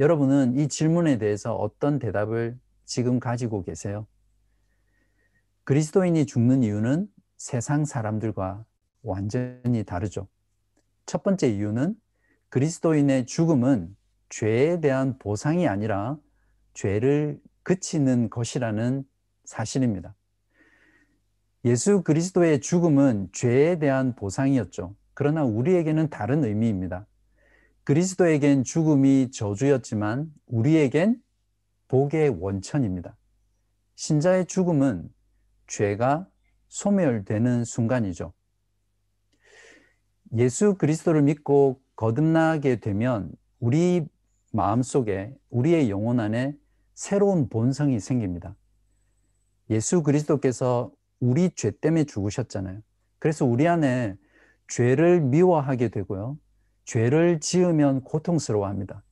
여러분은 0.00 0.58
이 0.58 0.66
질문에 0.66 1.18
대해서 1.18 1.54
어떤 1.54 2.00
대답을 2.00 2.58
지금 2.84 3.20
가지고 3.20 3.62
계세요? 3.62 4.08
그리스도인이 5.62 6.26
죽는 6.26 6.64
이유는 6.64 7.06
세상 7.36 7.84
사람들과 7.84 8.64
완전히 9.02 9.84
다르죠. 9.84 10.26
첫 11.06 11.22
번째 11.22 11.48
이유는 11.48 11.94
그리스도인의 12.48 13.26
죽음은 13.26 13.96
죄에 14.28 14.80
대한 14.80 15.16
보상이 15.18 15.68
아니라 15.68 16.18
죄를 16.74 17.40
그치는 17.62 18.30
것이라는 18.30 19.04
사실입니다. 19.44 20.16
예수 21.64 22.02
그리스도의 22.02 22.60
죽음은 22.60 23.28
죄에 23.32 23.78
대한 23.78 24.16
보상이었죠. 24.16 24.96
그러나 25.16 25.44
우리에게는 25.44 26.10
다른 26.10 26.44
의미입니다. 26.44 27.06
그리스도에겐 27.84 28.64
죽음이 28.64 29.30
저주였지만 29.30 30.30
우리에겐 30.44 31.22
복의 31.88 32.28
원천입니다. 32.38 33.16
신자의 33.94 34.44
죽음은 34.44 35.08
죄가 35.68 36.28
소멸되는 36.68 37.64
순간이죠. 37.64 38.34
예수 40.36 40.74
그리스도를 40.74 41.22
믿고 41.22 41.80
거듭나게 41.96 42.80
되면 42.80 43.32
우리 43.58 44.06
마음 44.52 44.82
속에 44.82 45.34
우리의 45.48 45.88
영혼 45.88 46.20
안에 46.20 46.54
새로운 46.92 47.48
본성이 47.48 48.00
생깁니다. 48.00 48.54
예수 49.70 50.02
그리스도께서 50.02 50.92
우리 51.20 51.48
죄 51.54 51.70
때문에 51.70 52.04
죽으셨잖아요. 52.04 52.82
그래서 53.18 53.46
우리 53.46 53.66
안에 53.66 54.18
죄를 54.68 55.20
미워하게 55.20 55.88
되고요. 55.88 56.38
죄를 56.84 57.40
지으면 57.40 58.02
고통스러워합니다. 58.02 59.02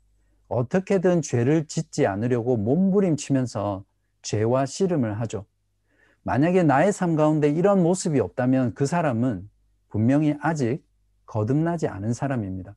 어떻게든 0.48 1.22
죄를 1.22 1.66
짓지 1.66 2.06
않으려고 2.06 2.56
몸부림치면서 2.56 3.84
죄와 4.22 4.66
씨름을 4.66 5.20
하죠. 5.20 5.46
만약에 6.22 6.62
나의 6.62 6.92
삶 6.92 7.16
가운데 7.16 7.48
이런 7.48 7.82
모습이 7.82 8.18
없다면 8.20 8.74
그 8.74 8.86
사람은 8.86 9.48
분명히 9.88 10.36
아직 10.40 10.84
거듭나지 11.26 11.88
않은 11.88 12.12
사람입니다. 12.12 12.76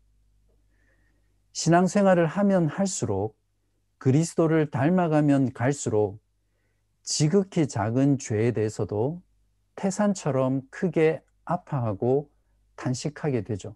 신앙생활을 1.53 2.27
하면 2.27 2.67
할수록 2.67 3.37
그리스도를 3.97 4.69
닮아가면 4.69 5.53
갈수록 5.53 6.19
지극히 7.03 7.67
작은 7.67 8.19
죄에 8.19 8.51
대해서도 8.51 9.21
태산처럼 9.75 10.61
크게 10.69 11.23
아파하고 11.45 12.29
탄식하게 12.77 13.41
되죠. 13.41 13.75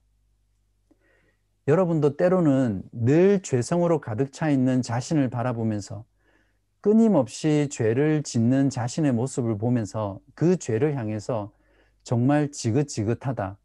여러분도 1.68 2.16
때로는 2.18 2.84
늘 2.92 3.42
죄성으로 3.42 4.02
가득 4.02 4.32
차 4.32 4.50
있는 4.50 4.82
자신을 4.82 5.30
바라보면서 5.30 6.06
끊임없이 6.82 7.68
죄를 7.70 8.24
짓는 8.24 8.72
자신의 8.72 9.12
모습을 9.14 9.58
보면서 9.58 10.20
그 10.34 10.58
죄를 10.58 10.98
향해서 10.98 11.52
정말 12.04 12.52
지긋지긋하다. 12.52 13.58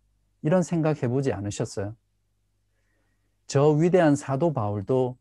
이런 0.43 0.63
생각 0.63 1.03
해 1.03 1.09
보지 1.09 1.33
않으셨어요? 1.33 1.97
저 3.47 3.71
위대한 3.71 4.17
사도 4.17 4.53
바울도 4.53 5.17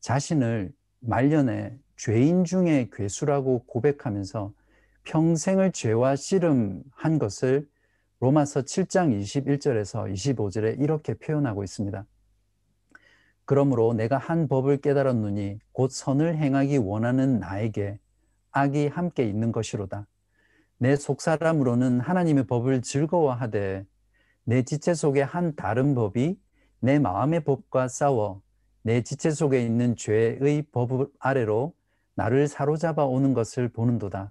자신을 0.00 0.72
말년에 1.00 1.76
죄인 1.96 2.44
중에 2.44 2.88
괴수라고 2.92 3.64
고백하면서 3.64 4.52
평생을 5.02 5.72
죄와 5.72 6.14
씨름한 6.14 7.18
것을 7.18 7.68
로마서 8.20 8.60
7장 8.60 9.18
21절에서 9.18 10.12
25절에 10.12 10.78
이렇게 10.78 11.14
표현하고 11.14 11.64
있습니다. 11.64 12.04
그러므로 13.46 13.94
내가 13.94 14.18
한 14.18 14.46
법을 14.46 14.82
깨달았느니 14.82 15.58
곧 15.72 15.90
선을 15.90 16.36
행하기 16.36 16.76
원하는 16.76 17.40
나에게 17.40 17.98
악이 18.50 18.88
함께 18.88 19.24
있는 19.26 19.52
것이로다. 19.52 20.06
내 20.76 20.96
속사람으로는 20.96 22.00
하나님의 22.00 22.46
법을 22.46 22.82
즐거워하되 22.82 23.86
내 24.44 24.62
지체 24.64 24.92
속에 24.92 25.22
한 25.22 25.56
다른 25.56 25.94
법이 25.94 26.38
내 26.80 26.98
마음의 26.98 27.44
법과 27.44 27.88
싸워 27.88 28.42
내 28.82 29.02
지체 29.02 29.30
속에 29.30 29.64
있는 29.64 29.96
죄의 29.96 30.64
법 30.72 31.10
아래로 31.18 31.72
나를 32.16 32.48
사로잡아 32.48 33.06
오는 33.06 33.32
것을 33.32 33.70
보는도다. 33.70 34.30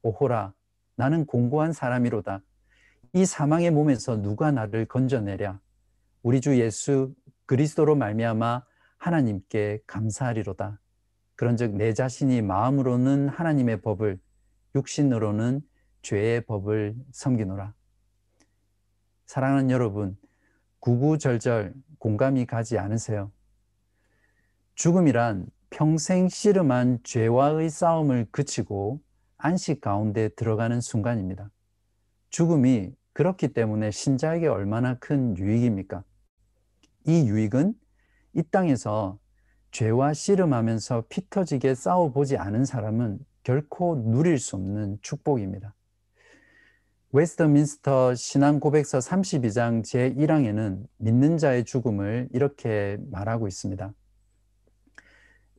오호라, 0.00 0.54
나는 0.96 1.26
공고한 1.26 1.74
사람이로다. 1.74 2.40
이 3.14 3.24
사망의 3.24 3.70
몸에서 3.70 4.20
누가 4.20 4.50
나를 4.50 4.86
건져내랴? 4.86 5.60
우리 6.22 6.40
주 6.40 6.58
예수 6.60 7.14
그리스도로 7.46 7.96
말미암아 7.96 8.64
하나님께 8.98 9.80
감사하리로다. 9.86 10.80
그런즉 11.36 11.76
내 11.76 11.94
자신이 11.94 12.42
마음으로는 12.42 13.28
하나님의 13.28 13.80
법을 13.80 14.18
육신으로는 14.74 15.62
죄의 16.02 16.44
법을 16.44 16.96
섬기노라. 17.12 17.74
사랑하는 19.24 19.70
여러분, 19.70 20.16
구구절절 20.80 21.74
공감이 21.98 22.44
가지 22.44 22.78
않으세요? 22.78 23.32
죽음이란 24.74 25.46
평생 25.70 26.28
씨름한 26.28 27.00
죄와의 27.04 27.70
싸움을 27.70 28.26
그치고 28.30 29.00
안식 29.36 29.80
가운데 29.80 30.28
들어가는 30.28 30.80
순간입니다. 30.80 31.50
죽음이 32.30 32.92
그렇기 33.18 33.48
때문에 33.48 33.90
신자에게 33.90 34.46
얼마나 34.46 34.94
큰 34.94 35.36
유익입니까? 35.36 36.04
이 37.04 37.28
유익은 37.28 37.74
이 38.34 38.42
땅에서 38.44 39.18
죄와 39.72 40.12
씨름하면서 40.12 41.06
피 41.08 41.28
터지게 41.28 41.74
싸워보지 41.74 42.36
않은 42.36 42.64
사람은 42.64 43.18
결코 43.42 43.96
누릴 43.96 44.38
수 44.38 44.54
없는 44.54 44.98
축복입니다. 45.02 45.74
웨스터민스터 47.10 48.14
신앙 48.14 48.60
고백서 48.60 48.98
32장 48.98 49.82
제1항에는 49.82 50.86
믿는 50.98 51.38
자의 51.38 51.64
죽음을 51.64 52.28
이렇게 52.32 52.98
말하고 53.10 53.48
있습니다. 53.48 53.92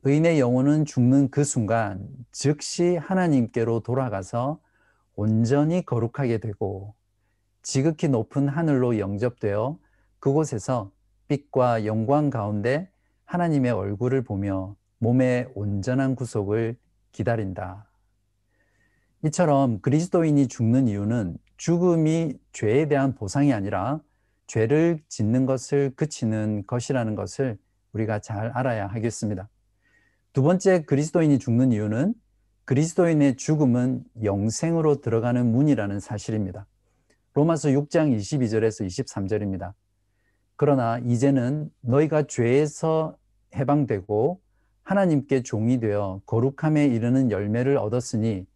의인의 0.04 0.40
영혼은 0.40 0.86
죽는 0.86 1.28
그 1.30 1.44
순간 1.44 2.08
즉시 2.32 2.96
하나님께로 2.96 3.80
돌아가서 3.80 4.62
온전히 5.14 5.84
거룩하게 5.84 6.38
되고 6.38 6.94
지극히 7.62 8.08
높은 8.08 8.48
하늘로 8.48 8.98
영접되어 8.98 9.78
그곳에서 10.18 10.90
빛과 11.28 11.86
영광 11.86 12.30
가운데 12.30 12.90
하나님의 13.24 13.72
얼굴을 13.72 14.22
보며 14.22 14.76
몸의 14.98 15.50
온전한 15.54 16.14
구속을 16.14 16.76
기다린다. 17.12 17.88
이처럼 19.24 19.80
그리스도인이 19.80 20.48
죽는 20.48 20.88
이유는 20.88 21.36
죽음이 21.56 22.38
죄에 22.52 22.88
대한 22.88 23.14
보상이 23.14 23.52
아니라 23.52 24.00
죄를 24.46 25.02
짓는 25.08 25.46
것을 25.46 25.92
그치는 25.94 26.64
것이라는 26.66 27.14
것을 27.14 27.58
우리가 27.92 28.20
잘 28.20 28.50
알아야 28.54 28.86
하겠습니다. 28.86 29.48
두 30.32 30.42
번째 30.42 30.84
그리스도인이 30.84 31.38
죽는 31.38 31.72
이유는 31.72 32.14
그리스도인의 32.64 33.36
죽음은 33.36 34.04
영생으로 34.22 35.00
들어가는 35.00 35.50
문이라는 35.50 36.00
사실입니다. 36.00 36.66
로마서 37.34 37.68
6장 37.68 38.16
22절에서 38.16 38.84
23절입니다. 38.86 39.72
그러나 40.56 40.98
이제는 40.98 41.70
너희가 41.80 42.24
죄에서 42.24 43.16
해방되고 43.54 44.40
하나님께 44.82 45.42
종이 45.42 45.78
되어 45.78 46.20
거룩함에 46.26 46.86
이르는 46.86 47.30
열매를 47.30 47.76
얻었으니 47.76 48.46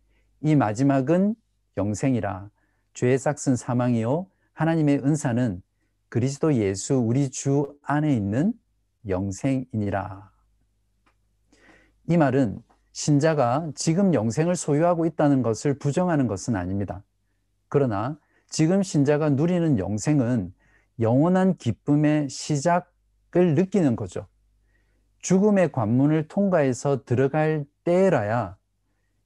이 0.41 0.57
마지막은 0.57 1.37
영생이라 1.77 2.51
죄의 2.95 3.19
싹슨 3.19 3.57
사망이요 3.57 4.27
하나님의 4.55 4.99
은사는 5.05 5.63
그리스도 6.09 6.55
예수 6.55 6.95
우리 6.97 7.31
주 7.31 7.77
안에 7.83 8.15
있는 8.15 8.53
영생이니라. 9.09 10.31
이 12.09 12.17
말은 12.17 12.63
신자가 12.93 13.71
지금 13.75 14.15
영생을 14.15 14.55
소유하고 14.57 15.07
있다는 15.07 15.43
것을 15.43 15.79
부정하는 15.79 16.27
것은 16.27 16.55
아닙니다. 16.55 17.03
그러나 17.69 18.19
지금 18.55 18.85
신자가 18.85 19.31
누리는 19.31 19.81
영생은 19.81 20.55
영원한 21.01 21.57
기쁨의 21.57 22.29
시작을 22.29 23.57
느끼는 23.57 23.97
거죠. 23.97 24.29
죽음의 25.19 25.73
관문을 25.73 26.29
통과해서 26.29 27.03
들어갈 27.03 27.65
때라야 27.83 28.57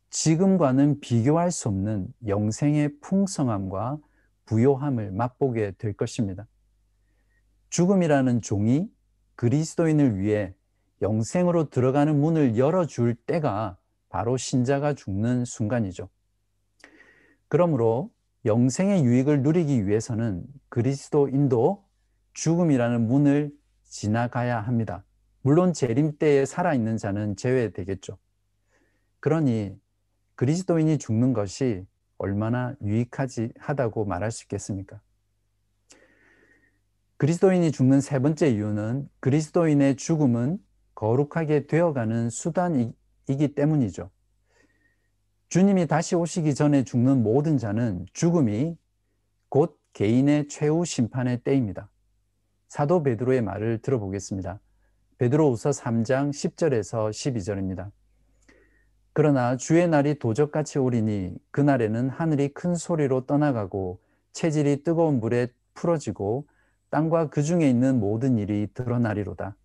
지금과는 0.09 1.01
비교할 1.01 1.51
수 1.51 1.69
없는 1.69 2.09
영생의 2.27 3.01
풍성함과 3.03 3.99
부요함을 4.47 5.11
맛보게 5.11 5.73
될 5.73 5.93
것입니다. 5.93 6.47
죽음이라는 7.69 8.41
종이 8.41 8.91
그리스도인을 9.35 10.21
위해 10.21 10.55
영생으로 11.03 11.69
들어가는 11.69 12.19
문을 12.19 12.57
열어줄 12.57 13.15
때가 13.15 13.77
바로 14.09 14.39
신자가 14.39 14.95
죽는 14.95 15.45
순간이죠. 15.45 16.09
그러므로 17.49 18.11
영생의 18.49 19.05
유익을 19.05 19.43
누리기 19.43 19.87
위해서는 19.87 20.45
그리스도인도 20.71 21.85
죽음이라는 22.33 23.07
문을 23.07 23.53
지나가야 23.85 24.61
합니다. 24.61 25.05
물론 25.43 25.73
재림 25.73 26.19
때에 26.19 26.47
살아있는 26.47 26.97
자는 26.97 27.37
제외되겠죠. 27.37 28.19
그러니 29.21 29.79
그리스도인이 30.35 30.99
죽는 30.99 31.33
것이 31.33 31.87
얼마나 32.17 32.75
유익하지 32.83 33.53
하다고 33.59 34.07
말할 34.07 34.33
수 34.33 34.45
있겠습니까? 34.45 35.01
그리스도인이 37.19 37.71
죽는 37.71 38.01
세 38.01 38.19
번째 38.19 38.49
이유는 38.49 39.09
그리스도인의 39.21 39.97
죽음은 39.97 40.59
거룩하게 40.95 41.67
되어가는 41.67 42.31
수단이기 42.31 43.55
때문이죠. 43.55 44.11
주님이 45.49 45.87
다시 45.87 46.15
오시기 46.15 46.55
전에 46.55 46.85
죽는 46.85 47.23
모든 47.23 47.57
자는 47.57 48.05
죽음이 48.13 48.77
곧 49.49 49.81
개인의 49.95 50.49
최후 50.49 50.85
심판의 50.85 51.43
때입니다. 51.43 51.89
사도 52.69 53.03
베드로의 53.03 53.41
말을 53.41 53.79
들어보겠습니다. 53.81 54.61
베드로우서 55.17 55.71
3장 55.71 56.31
10절에서 56.31 57.09
12절입니다. 57.09 57.91
그러나 59.15 59.57
주의 59.57 59.89
날이 59.89 60.19
도적같이 60.19 60.79
오리니 60.79 61.35
그날에는 61.51 62.11
하늘이 62.11 62.49
큰 62.49 62.75
소리로 62.75 63.25
떠나가고 63.25 64.01
체질이 64.35 64.83
뜨거운 64.83 65.19
물에 65.19 65.49
풀어지고 65.73 66.47
땅과 66.91 67.31
그 67.31 67.43
중에 67.43 67.71
있는 67.71 68.01
모든 68.01 68.37
일이 68.37 68.69
드러나리로다. 68.75 69.57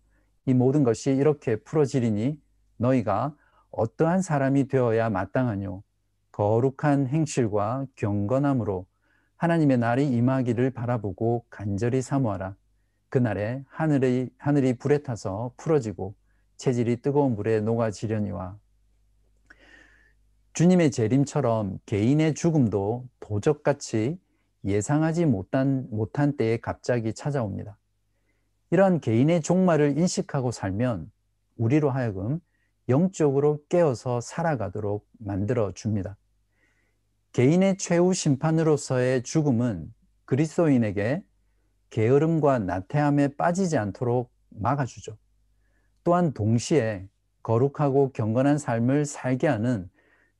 이 0.46 0.54
모든 0.54 0.82
것이 0.82 1.10
이렇게 1.10 1.56
풀어지리니 1.56 2.40
너희가 2.78 3.36
어떠한 3.76 4.22
사람이 4.22 4.68
되어야 4.68 5.10
마땅하뇨. 5.10 5.82
거룩한 6.32 7.06
행실과 7.08 7.86
경건함으로 7.96 8.86
하나님의 9.36 9.78
날이 9.78 10.08
임하기를 10.08 10.70
바라보고 10.70 11.44
간절히 11.50 12.02
사모하라. 12.02 12.56
그날에 13.08 13.62
하늘이, 13.68 14.30
하늘이 14.38 14.74
불에 14.74 14.98
타서 14.98 15.52
풀어지고 15.56 16.14
체질이 16.56 17.02
뜨거운 17.02 17.36
물에 17.36 17.60
녹아지려니와 17.60 18.58
주님의 20.54 20.90
재림처럼 20.90 21.78
개인의 21.86 22.34
죽음도 22.34 23.08
도적같이 23.20 24.18
예상하지 24.64 25.26
못한, 25.26 25.86
못한 25.90 26.36
때에 26.36 26.56
갑자기 26.58 27.12
찾아옵니다. 27.12 27.76
이러한 28.70 29.00
개인의 29.00 29.42
종말을 29.42 29.98
인식하고 29.98 30.52
살면 30.52 31.10
우리로 31.56 31.90
하여금 31.90 32.40
영적으로 32.88 33.60
깨어서 33.68 34.20
살아가도록 34.20 35.06
만들어 35.18 35.72
줍니다. 35.72 36.16
개인의 37.32 37.78
최후 37.78 38.12
심판으로서의 38.12 39.22
죽음은 39.22 39.92
그리스도인에게 40.24 41.22
게으름과 41.90 42.60
나태함에 42.60 43.36
빠지지 43.36 43.78
않도록 43.78 44.30
막아주죠. 44.50 45.16
또한 46.04 46.32
동시에 46.32 47.08
거룩하고 47.42 48.12
경건한 48.12 48.58
삶을 48.58 49.04
살게 49.04 49.46
하는 49.46 49.88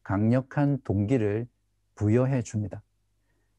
강력한 0.02 0.80
동기를 0.84 1.46
부여해 1.94 2.42
줍니다. 2.42 2.82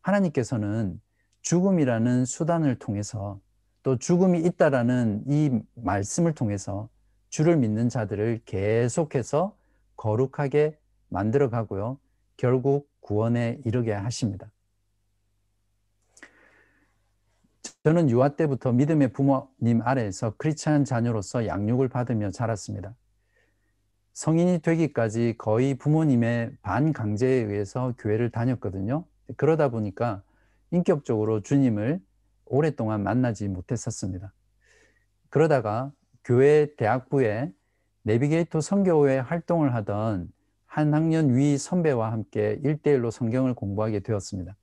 하나님께서는 0.02 1.02
죽음이라는 1.42 2.26
수단을 2.26 2.78
통해서 2.80 3.40
또 3.84 3.98
죽음이 3.98 4.40
있다라는 4.40 5.24
이 5.28 5.60
말씀을 5.76 6.34
통해서 6.34 6.90
주를 7.36 7.58
믿는 7.58 7.90
자들을 7.90 8.44
계속해서 8.46 9.58
거룩하게 9.98 10.80
만들어 11.10 11.50
가고요. 11.50 12.00
결국 12.38 12.90
구원에 13.02 13.60
이르게 13.66 13.92
하십니다. 13.92 14.50
저는 17.84 18.10
유아 18.10 18.38
때부터 18.38 18.72
믿음의 18.72 19.12
부모님 19.12 19.82
아래에서 19.84 20.36
크리스찬 20.38 20.86
자녀로서 20.86 21.46
양육을 21.46 21.90
받으며 21.90 22.32
자랐습니다. 22.32 22.96
성인이 24.14 24.60
되기까지 24.60 25.36
거의 25.38 25.76
부모님의 25.76 26.56
반강제에 26.62 27.44
의해서 27.44 27.94
교회를 27.98 28.30
다녔거든요. 28.30 29.04
그러다 29.36 29.68
보니까 29.72 30.24
인격적으로 30.72 31.42
주님을 31.42 32.00
오랫동안 32.46 33.04
만나지 33.04 33.50
못했었습니다. 33.50 34.32
그러다가 35.30 35.92
교회 36.26 36.74
대학부에 36.76 37.52
내비게이터 38.02 38.60
선교회 38.60 39.20
활동을 39.20 39.76
하던 39.76 40.28
한 40.66 40.94
학년 40.94 41.38
위 41.38 41.58
선배와 41.58 42.12
함께 42.12 42.60
일대일로 42.64 43.12
성경을 43.12 43.54
공부하게 43.54 44.00
되었습니다. 44.00 44.58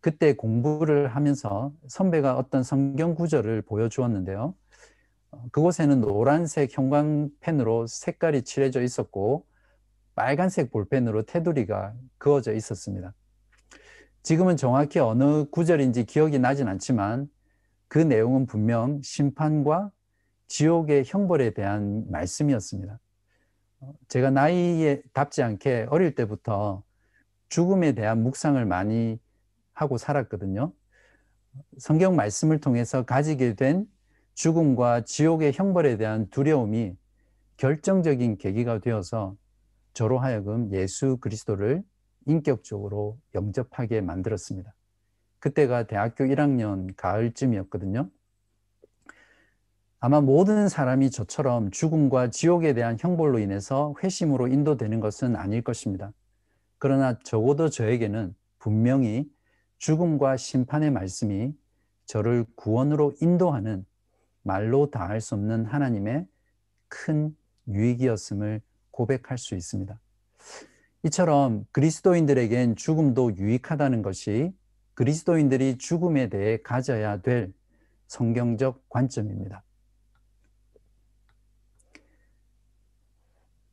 그때 0.00 0.34
공부를 0.34 1.08
하면서 1.08 1.72
선배가 1.88 2.36
어떤 2.36 2.62
성경 2.62 3.14
구절을 3.14 3.62
보여주었는데요. 3.62 4.54
그곳에는 5.52 6.02
노란색 6.02 6.76
형광펜으로 6.76 7.86
색깔이 7.86 8.42
칠해져 8.42 8.82
있었고 8.82 9.46
빨간색 10.14 10.70
볼펜으로 10.70 11.22
테두리가 11.22 11.94
그어져 12.18 12.52
있었습니다. 12.52 13.14
지금은 14.22 14.56
정확히 14.58 14.98
어느 14.98 15.46
구절인지 15.46 16.04
기억이 16.04 16.38
나진 16.38 16.68
않지만 16.68 17.28
그 17.88 17.98
내용은 17.98 18.46
분명 18.46 19.00
심판과 19.02 19.90
지옥의 20.48 21.04
형벌에 21.06 21.50
대한 21.50 22.04
말씀이었습니다. 22.10 22.98
제가 24.08 24.30
나이에 24.30 25.02
답지 25.12 25.42
않게 25.42 25.86
어릴 25.90 26.14
때부터 26.14 26.82
죽음에 27.48 27.92
대한 27.92 28.22
묵상을 28.22 28.62
많이 28.66 29.20
하고 29.72 29.96
살았거든요. 29.96 30.72
성경 31.78 32.16
말씀을 32.16 32.60
통해서 32.60 33.04
가지게 33.04 33.54
된 33.54 33.86
죽음과 34.34 35.02
지옥의 35.04 35.52
형벌에 35.52 35.96
대한 35.96 36.28
두려움이 36.30 36.96
결정적인 37.56 38.38
계기가 38.38 38.80
되어서 38.80 39.36
저로 39.92 40.18
하여금 40.18 40.72
예수 40.72 41.16
그리스도를 41.18 41.82
인격적으로 42.26 43.18
영접하게 43.34 44.00
만들었습니다. 44.00 44.74
그때가 45.40 45.86
대학교 45.86 46.24
1학년 46.24 46.94
가을쯤이었거든요. 46.96 48.10
아마 50.00 50.20
모든 50.20 50.68
사람이 50.68 51.10
저처럼 51.10 51.70
죽음과 51.70 52.30
지옥에 52.30 52.72
대한 52.72 52.96
형벌로 52.98 53.40
인해서 53.40 53.94
회심으로 54.02 54.46
인도되는 54.48 55.00
것은 55.00 55.34
아닐 55.34 55.62
것입니다. 55.62 56.12
그러나 56.78 57.18
적어도 57.24 57.68
저에게는 57.68 58.34
분명히 58.60 59.28
죽음과 59.78 60.36
심판의 60.36 60.92
말씀이 60.92 61.52
저를 62.06 62.46
구원으로 62.54 63.14
인도하는 63.20 63.84
말로 64.42 64.90
다 64.90 65.08
할 65.08 65.20
수 65.20 65.34
없는 65.34 65.66
하나님의 65.66 66.26
큰 66.88 67.36
유익이었음을 67.68 68.62
고백할 68.92 69.36
수 69.36 69.54
있습니다. 69.56 69.98
이처럼 71.04 71.66
그리스도인들에겐 71.72 72.76
죽음도 72.76 73.36
유익하다는 73.36 74.02
것이 74.02 74.52
그리스도인들이 74.94 75.78
죽음에 75.78 76.28
대해 76.28 76.58
가져야 76.62 77.20
될 77.20 77.52
성경적 78.06 78.88
관점입니다. 78.88 79.64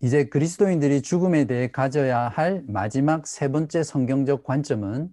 이제 0.01 0.25
그리스도인들이 0.25 1.01
죽음에 1.01 1.45
대해 1.45 1.71
가져야 1.71 2.27
할 2.27 2.63
마지막 2.67 3.25
세 3.25 3.47
번째 3.47 3.81
성경적 3.81 4.43
관점은 4.43 5.09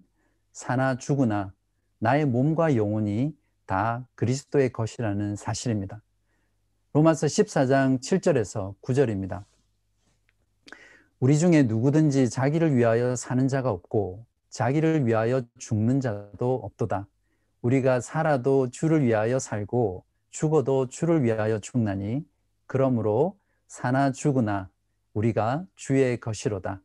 사나 0.52 0.98
죽으나 0.98 1.52
나의 1.98 2.26
몸과 2.26 2.74
영혼이 2.74 3.32
다 3.64 4.06
그리스도의 4.16 4.72
것이라는 4.72 5.36
사실입니다. 5.36 6.02
로마서 6.94 7.26
14장 7.26 8.00
7절에서 8.00 8.74
9절입니다. 8.82 9.44
우리 11.20 11.38
중에 11.38 11.62
누구든지 11.62 12.28
자기를 12.28 12.74
위하여 12.74 13.14
사는 13.14 13.46
자가 13.46 13.70
없고 13.70 14.26
자기를 14.50 15.06
위하여 15.06 15.42
죽는 15.58 16.00
자도 16.00 16.56
없도다. 16.64 17.06
우리가 17.62 18.00
살아도 18.00 18.68
주를 18.70 19.04
위하여 19.04 19.38
살고 19.38 20.04
죽어도 20.30 20.88
주를 20.88 21.22
위하여 21.22 21.60
죽나니 21.60 22.26
그러므로 22.66 23.38
사나 23.68 24.10
죽으나 24.10 24.71
우리가 25.14 25.64
주의 25.74 26.18
것이로다. 26.18 26.80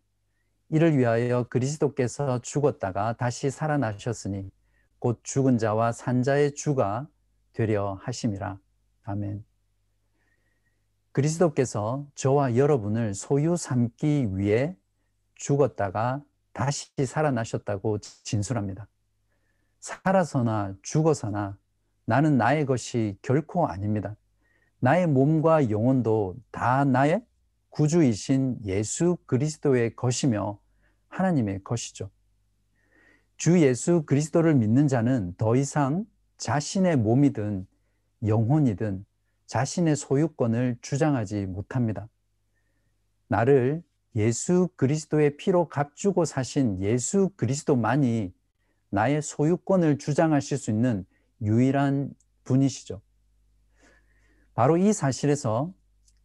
이를 0.70 0.98
위하여 0.98 1.44
그리스도께서 1.44 2.40
죽었다가 2.42 3.14
다시 3.14 3.50
살아나셨으니 3.50 4.50
곧 5.00 5.20
죽은 5.24 5.58
자와 5.58 5.92
산 5.92 6.24
자의 6.24 6.54
주가 6.54 7.08
되려 7.54 8.00
하심이라. 8.02 8.60
아멘. 9.04 9.46
그리스도께서 11.12 12.06
저와 12.16 12.58
여러분을 12.58 13.14
소유 13.14 13.56
삼기 13.56 14.38
위해 14.38 14.76
죽었다가 15.36 16.22
다시 16.52 16.90
살아나셨다고 17.06 18.00
진술합니다. 18.00 18.88
살아서나 19.80 20.76
죽어서나 20.82 21.58
나는 22.06 22.38
나의 22.38 22.66
것이 22.66 23.18
결코 23.22 23.68
아닙니다. 23.68 24.16
나의 24.80 25.08
몸과 25.08 25.70
영혼도 25.70 26.36
다 26.52 26.84
나의 26.86 27.26
구주이신 27.78 28.58
예수 28.66 29.20
그리스도의 29.28 29.96
것이며 29.96 30.60
하나님의 31.10 31.64
것이죠. 31.64 32.10
주 33.36 33.62
예수 33.62 34.02
그리스도를 34.08 34.56
믿는 34.56 34.88
자는 34.88 35.36
더 35.38 35.56
이상 35.56 36.04
자신의 36.38 36.98
몸이든 36.98 37.68
영혼이든 38.26 39.06
자신의 39.46 39.96
소유권을 39.96 40.80
주장하지 40.82 41.46
못합니다. 41.46 42.10
나를 43.28 43.84
예수 44.16 44.70
그리스도의 44.76 45.38
피로 45.38 45.70
값주고 45.70 46.26
사신 46.26 46.82
예수 46.82 47.30
그리스도만이 47.36 48.34
나의 48.90 49.22
소유권을 49.22 50.00
주장하실 50.00 50.58
수 50.58 50.72
있는 50.72 51.06
유일한 51.44 52.12
분이시죠. 52.44 53.02
바로 54.56 54.78
이 54.78 54.92
사실에서 54.94 55.72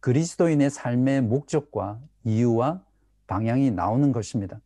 그리스도인의 0.03 0.69
삶의 0.69 1.21
목적과 1.21 1.97
이유와 2.25 2.83
방향이 3.25 3.71
나오는 3.71 4.11
것입니다. 4.11 4.59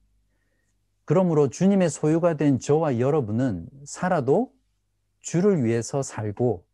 그러므로 1.05 1.51
주님의 1.51 1.91
소유가 1.91 2.35
된 2.37 2.57
저와 2.57 2.97
여러분은 2.97 3.69
살아도 3.85 4.51
주를 5.19 5.63
위해서 5.63 6.01
살고 6.01 6.65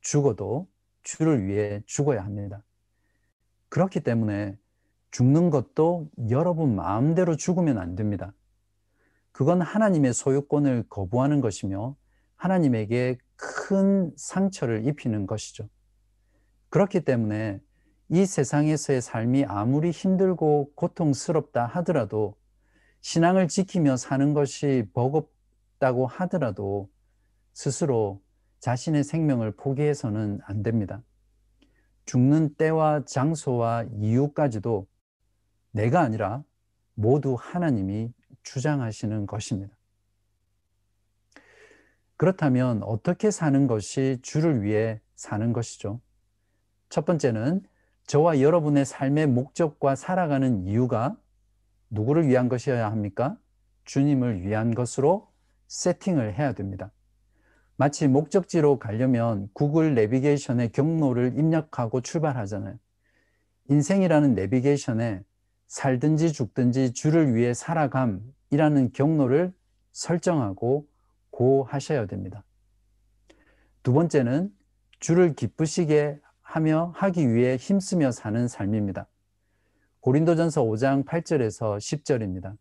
죽어도 0.00 0.66
주를 1.04 1.46
위해 1.46 1.80
죽어야 1.86 2.24
합니다. 2.24 2.64
그렇기 3.68 4.00
때문에 4.00 4.58
죽는 5.12 5.50
것도 5.50 6.10
여러분 6.28 6.74
마음대로 6.74 7.36
죽으면 7.36 7.78
안 7.78 7.94
됩니다. 7.94 8.34
그건 9.30 9.62
하나님의 9.62 10.12
소유권을 10.12 10.86
거부하는 10.88 11.40
것이며 11.40 11.94
하나님에게 12.34 13.18
큰 13.36 14.12
상처를 14.16 14.88
입히는 14.88 15.28
것이죠. 15.28 15.68
그렇기 16.68 17.04
때문에 17.04 17.60
이 18.10 18.24
세상에서의 18.24 19.02
삶이 19.02 19.44
아무리 19.44 19.90
힘들고 19.90 20.72
고통스럽다 20.74 21.66
하더라도 21.66 22.36
신앙을 23.02 23.48
지키며 23.48 23.96
사는 23.96 24.32
것이 24.32 24.88
버겁다고 24.94 26.06
하더라도 26.06 26.90
스스로 27.52 28.22
자신의 28.60 29.04
생명을 29.04 29.52
포기해서는 29.56 30.40
안 30.44 30.62
됩니다. 30.62 31.02
죽는 32.06 32.54
때와 32.54 33.04
장소와 33.04 33.84
이유까지도 33.92 34.86
내가 35.72 36.00
아니라 36.00 36.42
모두 36.94 37.36
하나님이 37.38 38.12
주장하시는 38.42 39.26
것입니다. 39.26 39.76
그렇다면 42.16 42.82
어떻게 42.82 43.30
사는 43.30 43.66
것이 43.66 44.18
주를 44.22 44.62
위해 44.62 45.00
사는 45.14 45.52
것이죠? 45.52 46.00
첫 46.88 47.04
번째는 47.04 47.62
저와 48.08 48.40
여러분의 48.40 48.86
삶의 48.86 49.26
목적과 49.26 49.94
살아가는 49.94 50.64
이유가 50.64 51.14
누구를 51.90 52.26
위한 52.26 52.48
것이어야 52.48 52.90
합니까? 52.90 53.36
주님을 53.84 54.46
위한 54.46 54.74
것으로 54.74 55.30
세팅을 55.66 56.38
해야 56.38 56.54
됩니다. 56.54 56.90
마치 57.76 58.08
목적지로 58.08 58.78
가려면 58.78 59.50
구글 59.52 59.94
내비게이션의 59.94 60.72
경로를 60.72 61.34
입력하고 61.36 62.00
출발하잖아요. 62.00 62.78
인생이라는 63.68 64.34
내비게이션에 64.34 65.22
살든지 65.66 66.32
죽든지 66.32 66.94
주를 66.94 67.34
위해 67.34 67.52
살아감이라는 67.52 68.92
경로를 68.94 69.52
설정하고 69.92 70.88
고 71.28 71.64
하셔야 71.64 72.06
됩니다. 72.06 72.42
두 73.82 73.92
번째는 73.92 74.50
주를 74.98 75.34
기쁘시게 75.34 76.20
하며 76.48 76.92
하기 76.96 77.34
위해 77.34 77.56
힘쓰며 77.56 78.10
사는 78.10 78.48
삶입니다. 78.48 79.06
고린도전서 80.00 80.64
5장 80.64 81.04
8절에서 81.04 81.76
10절입니다. 81.76 82.56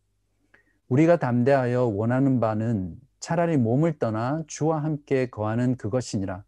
우리가 0.90 1.20
담대하여 1.20 1.86
원하는 1.86 2.42
바는 2.42 2.98
차라리 3.22 3.56
몸을 3.56 3.98
떠나 3.98 4.44
주와 4.46 4.84
함께 4.84 5.30
거하는 5.30 5.78
그것이니라. 5.78 6.44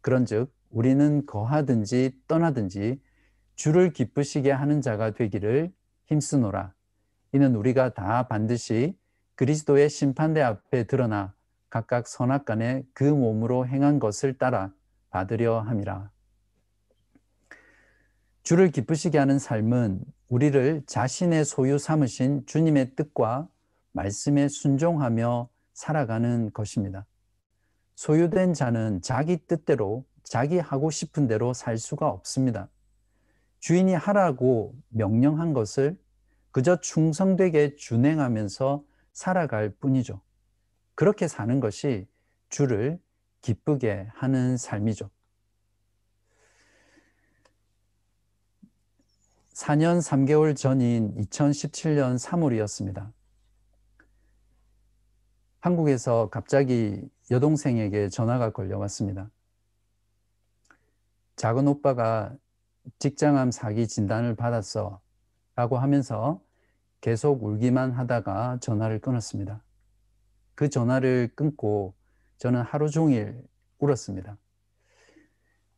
그런즉 0.00 0.50
우리는 0.70 1.26
거하든지 1.26 2.22
떠나든지 2.26 3.02
주를 3.54 3.92
기쁘시게 3.92 4.50
하는 4.50 4.80
자가 4.80 5.10
되기를 5.10 5.74
힘쓰노라. 6.06 6.72
이는 7.32 7.54
우리가 7.54 7.92
다 7.92 8.26
반드시 8.28 8.96
그리스도의 9.34 9.90
심판대 9.90 10.40
앞에 10.40 10.84
드러나 10.84 11.34
각각 11.68 12.08
선악간에 12.08 12.84
그 12.94 13.04
몸으로 13.04 13.66
행한 13.66 13.98
것을 13.98 14.38
따라 14.38 14.72
받으려 15.10 15.60
함이라. 15.60 16.10
주를 18.42 18.70
기쁘시게 18.70 19.18
하는 19.18 19.38
삶은 19.38 20.04
우리를 20.28 20.82
자신의 20.86 21.44
소유 21.44 21.78
삼으신 21.78 22.44
주님의 22.46 22.96
뜻과 22.96 23.48
말씀에 23.92 24.48
순종하며 24.48 25.48
살아가는 25.74 26.52
것입니다. 26.52 27.06
소유된 27.94 28.54
자는 28.54 29.00
자기 29.00 29.36
뜻대로 29.36 30.04
자기 30.24 30.58
하고 30.58 30.90
싶은 30.90 31.28
대로 31.28 31.52
살 31.52 31.78
수가 31.78 32.08
없습니다. 32.08 32.68
주인이 33.60 33.94
하라고 33.94 34.74
명령한 34.88 35.52
것을 35.52 35.96
그저 36.50 36.80
충성되게 36.80 37.76
준행하면서 37.76 38.82
살아갈 39.12 39.70
뿐이죠. 39.70 40.20
그렇게 40.94 41.28
사는 41.28 41.60
것이 41.60 42.08
주를 42.48 42.98
기쁘게 43.40 44.08
하는 44.14 44.56
삶이죠. 44.56 45.10
4년 49.54 49.98
3개월 49.98 50.56
전인 50.56 51.14
2017년 51.14 52.18
3월이었습니다. 52.18 53.12
한국에서 55.60 56.28
갑자기 56.30 57.08
여동생에게 57.30 58.08
전화가 58.08 58.50
걸려왔습니다. 58.52 59.30
작은 61.36 61.68
오빠가 61.68 62.34
직장암 62.98 63.50
사기 63.50 63.86
진단을 63.86 64.34
받았어 64.36 65.00
라고 65.54 65.78
하면서 65.78 66.40
계속 67.00 67.44
울기만 67.44 67.92
하다가 67.92 68.58
전화를 68.60 69.00
끊었습니다. 69.00 69.62
그 70.54 70.68
전화를 70.68 71.30
끊고 71.34 71.94
저는 72.38 72.62
하루 72.62 72.88
종일 72.88 73.42
울었습니다. 73.78 74.38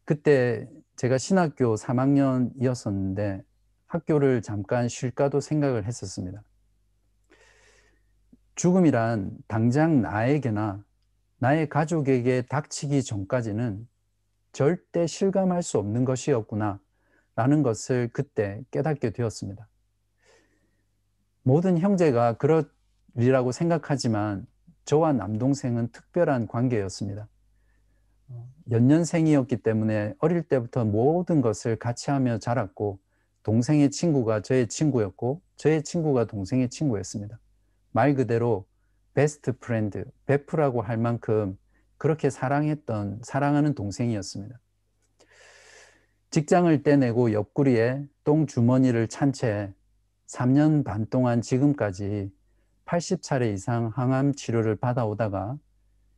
그때 0.05 0.69
제가 0.97 1.19
신학교 1.19 1.75
3학년이었었는데 1.75 3.45
학교를 3.95 4.43
잠깐 4.43 4.89
쉴까도 4.89 5.41
생각을 5.41 5.85
했었습니다. 5.85 6.43
죽음이란 8.57 9.37
당장 9.49 10.03
나에게나 10.03 10.85
나의 11.39 11.69
가족에게 11.69 12.43
닥치기 12.43 13.03
전까지는 13.03 13.87
절대 14.53 15.07
실감할 15.07 15.63
수 15.63 15.79
없는 15.79 16.05
것이었구나 16.05 16.81
라는 17.37 17.63
것을 17.63 18.09
그때 18.13 18.63
깨닫게 18.71 19.11
되었습니다. 19.11 19.69
모든 21.43 21.79
형제가 21.79 22.39
그러리라고 22.39 23.53
생각하지만 23.53 24.47
저와 24.85 25.13
남동생은 25.13 25.91
특별한 25.93 26.47
관계였습니다. 26.47 27.29
연년생이었기 28.71 29.59
때문에 29.59 30.15
어릴 30.19 30.43
때부터 30.43 30.85
모든 30.85 31.41
것을 31.41 31.77
같이 31.77 32.11
하며 32.11 32.39
자랐고 32.39 32.99
동생의 33.45 33.91
친구가 33.91 34.41
저의 34.41 34.67
친구였고 34.67 35.41
저의 35.57 35.85
친구가 35.85 36.25
동생의 36.25 36.71
친구였습니다. 36.71 37.39
말 37.93 38.15
그대로 38.15 38.67
best 39.13 39.57
friend, 39.59 40.05
베프라고 40.27 40.83
할 40.83 40.99
만큼 40.99 41.57
그렇게 41.97 42.31
사랑했던, 42.31 43.21
사랑하는 43.23 43.75
동생이었습니다. 43.75 44.59
직장을 46.31 46.83
떼내고 46.83 47.33
옆구리에 47.33 48.05
똥 48.25 48.47
주머니를 48.47 49.07
찬 49.09 49.33
채 49.33 49.73
3년 50.27 50.83
반 50.83 51.07
동안 51.07 51.43
지금까지 51.43 52.33
80차례 52.87 53.53
이상 53.53 53.93
항암 53.95 54.35
치료를 54.35 54.77
받아오다가 54.77 55.59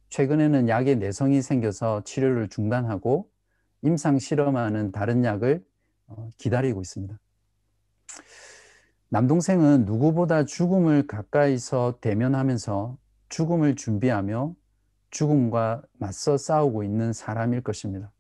최근에는 0.09 0.69
약에 0.69 0.95
내성이 0.95 1.43
생겨서 1.43 2.05
치료를 2.05 2.49
중단하고 2.49 3.29
임상 3.83 4.19
실험하는 4.21 4.93
다른 4.93 5.25
약을 5.25 5.57
어, 5.57 5.76
기다리고 6.37 6.81
있습니다. 6.81 7.19
남동생은 9.09 9.85
누구보다 9.85 10.45
죽음을 10.45 11.07
가까이서 11.07 11.99
대면하면서 12.01 12.99
죽음을 13.29 13.77
준비하며 13.77 14.55
죽음과 15.11 15.83
맞서 15.95 16.37
싸우고 16.37 16.83
있는 16.83 17.12
사람일 17.12 17.62
것입니다. 17.62 18.12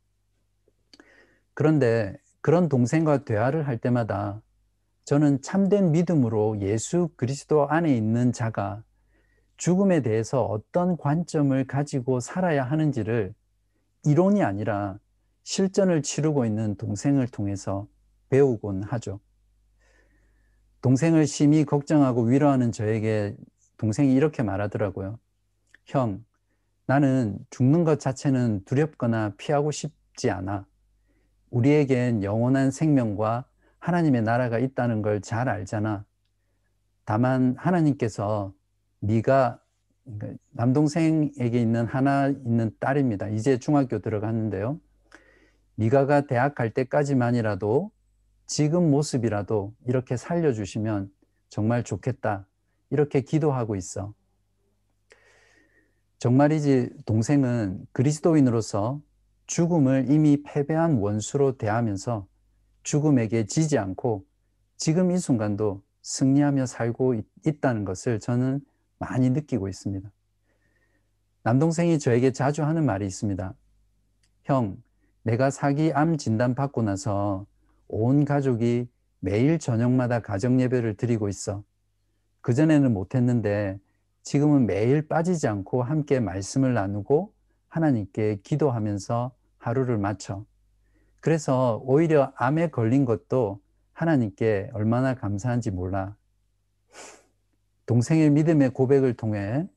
그런데 1.54 2.16
그런 2.40 2.68
동생과 2.68 3.24
대화를 3.24 3.66
할 3.66 3.78
때마다 3.78 4.42
저는 5.04 5.42
참된 5.42 5.92
믿음으로 5.92 6.60
예수 6.60 7.10
그리스도 7.16 7.68
안에 7.68 7.96
있는 7.96 8.32
자가 8.32 8.82
죽음에 9.56 10.02
대해서 10.02 10.44
어떤 10.44 10.96
관점을 10.96 11.66
가지고 11.66 12.20
살아야 12.20 12.64
하는지를 12.64 13.34
이론이 14.04 14.42
아니라 14.42 14.98
실전을 15.46 16.02
치르고 16.02 16.44
있는 16.44 16.74
동생을 16.74 17.28
통해서 17.28 17.86
배우곤 18.30 18.82
하죠. 18.82 19.20
동생을 20.82 21.28
심히 21.28 21.64
걱정하고 21.64 22.22
위로하는 22.22 22.72
저에게 22.72 23.36
동생이 23.76 24.12
이렇게 24.12 24.42
말하더라고요. 24.42 25.20
형, 25.84 26.24
나는 26.88 27.38
죽는 27.50 27.84
것 27.84 28.00
자체는 28.00 28.64
두렵거나 28.64 29.34
피하고 29.38 29.70
싶지 29.70 30.30
않아. 30.30 30.66
우리에겐 31.50 32.24
영원한 32.24 32.72
생명과 32.72 33.44
하나님의 33.78 34.22
나라가 34.22 34.58
있다는 34.58 35.00
걸 35.00 35.20
잘 35.20 35.48
알잖아. 35.48 36.04
다만 37.04 37.54
하나님께서 37.56 38.52
네가 38.98 39.62
그러니까 40.04 40.38
남동생에게 40.50 41.60
있는 41.60 41.86
하나 41.86 42.28
있는 42.30 42.72
딸입니다. 42.80 43.28
이제 43.28 43.58
중학교 43.58 44.00
들어갔는데요. 44.00 44.80
미가가 45.76 46.22
대학 46.26 46.54
갈 46.54 46.70
때까지만이라도 46.72 47.90
지금 48.46 48.90
모습이라도 48.90 49.74
이렇게 49.86 50.16
살려주시면 50.16 51.10
정말 51.48 51.84
좋겠다. 51.84 52.46
이렇게 52.90 53.20
기도하고 53.20 53.76
있어. 53.76 54.14
정말이지 56.18 56.90
동생은 57.04 57.86
그리스도인으로서 57.92 59.00
죽음을 59.46 60.10
이미 60.10 60.42
패배한 60.42 60.98
원수로 60.98 61.56
대하면서 61.56 62.26
죽음에게 62.82 63.46
지지 63.46 63.78
않고 63.78 64.24
지금 64.76 65.10
이 65.10 65.18
순간도 65.18 65.82
승리하며 66.02 66.66
살고 66.66 67.14
있, 67.44 67.60
다는 67.60 67.84
것을 67.84 68.20
저는 68.20 68.60
많이 68.98 69.30
느끼고 69.30 69.68
있습니다. 69.68 70.10
남동생이 71.42 71.98
저에게 71.98 72.32
자주 72.32 72.64
하는 72.64 72.84
말이 72.84 73.06
있습니다. 73.06 73.54
형, 74.44 74.76
내가 75.26 75.50
사기 75.50 75.92
암 75.92 76.16
진단 76.18 76.54
받고 76.54 76.82
나서 76.82 77.46
온 77.88 78.24
가족이 78.24 78.88
매일 79.18 79.58
저녁마다 79.58 80.20
가정 80.20 80.60
예배를 80.60 80.96
드리고 80.96 81.28
있어. 81.28 81.64
그전에는 82.42 82.94
못했는데 82.94 83.80
지금은 84.22 84.66
매일 84.66 85.08
빠지지 85.08 85.48
않고 85.48 85.82
함께 85.82 86.20
말씀을 86.20 86.74
나누고 86.74 87.32
하나님께 87.66 88.38
기도하면서 88.44 89.32
하루를 89.58 89.98
마쳐. 89.98 90.46
그래서 91.20 91.82
오히려 91.84 92.32
암에 92.36 92.70
걸린 92.70 93.04
것도 93.04 93.60
하나님께 93.94 94.70
얼마나 94.74 95.16
감사한지 95.16 95.72
몰라. 95.72 96.16
동생의 97.86 98.30
믿음의 98.30 98.70
고백을 98.70 99.14
통해 99.14 99.68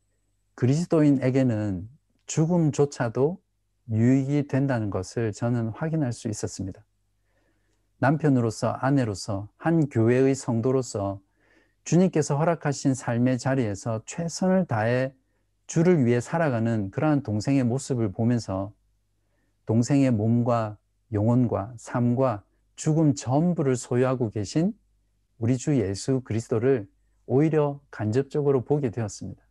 그리스도인에게는 0.53 1.89
죽음조차도 2.27 3.41
유익이 3.91 4.47
된다는 4.47 4.89
것을 4.89 5.31
저는 5.31 5.69
확인할 5.69 6.13
수 6.13 6.27
있었습니다. 6.27 6.83
남편으로서 7.99 8.69
아내로서 8.69 9.49
한 9.57 9.89
교회의 9.89 10.35
성도로서 10.35 11.19
주님께서 11.83 12.37
허락하신 12.37 12.93
삶의 12.93 13.39
자리에서 13.39 14.01
최선을 14.05 14.65
다해 14.65 15.13
주를 15.67 16.05
위해 16.05 16.19
살아가는 16.19 16.91
그러한 16.91 17.23
동생의 17.23 17.63
모습을 17.63 18.11
보면서 18.11 18.73
동생의 19.65 20.11
몸과 20.11 20.77
영혼과 21.11 21.73
삶과 21.77 22.43
죽음 22.75 23.13
전부를 23.15 23.75
소유하고 23.75 24.29
계신 24.29 24.73
우리 25.37 25.57
주 25.57 25.77
예수 25.79 26.21
그리스도를 26.21 26.87
오히려 27.25 27.79
간접적으로 27.91 28.63
보게 28.63 28.89
되었습니다. 28.89 29.48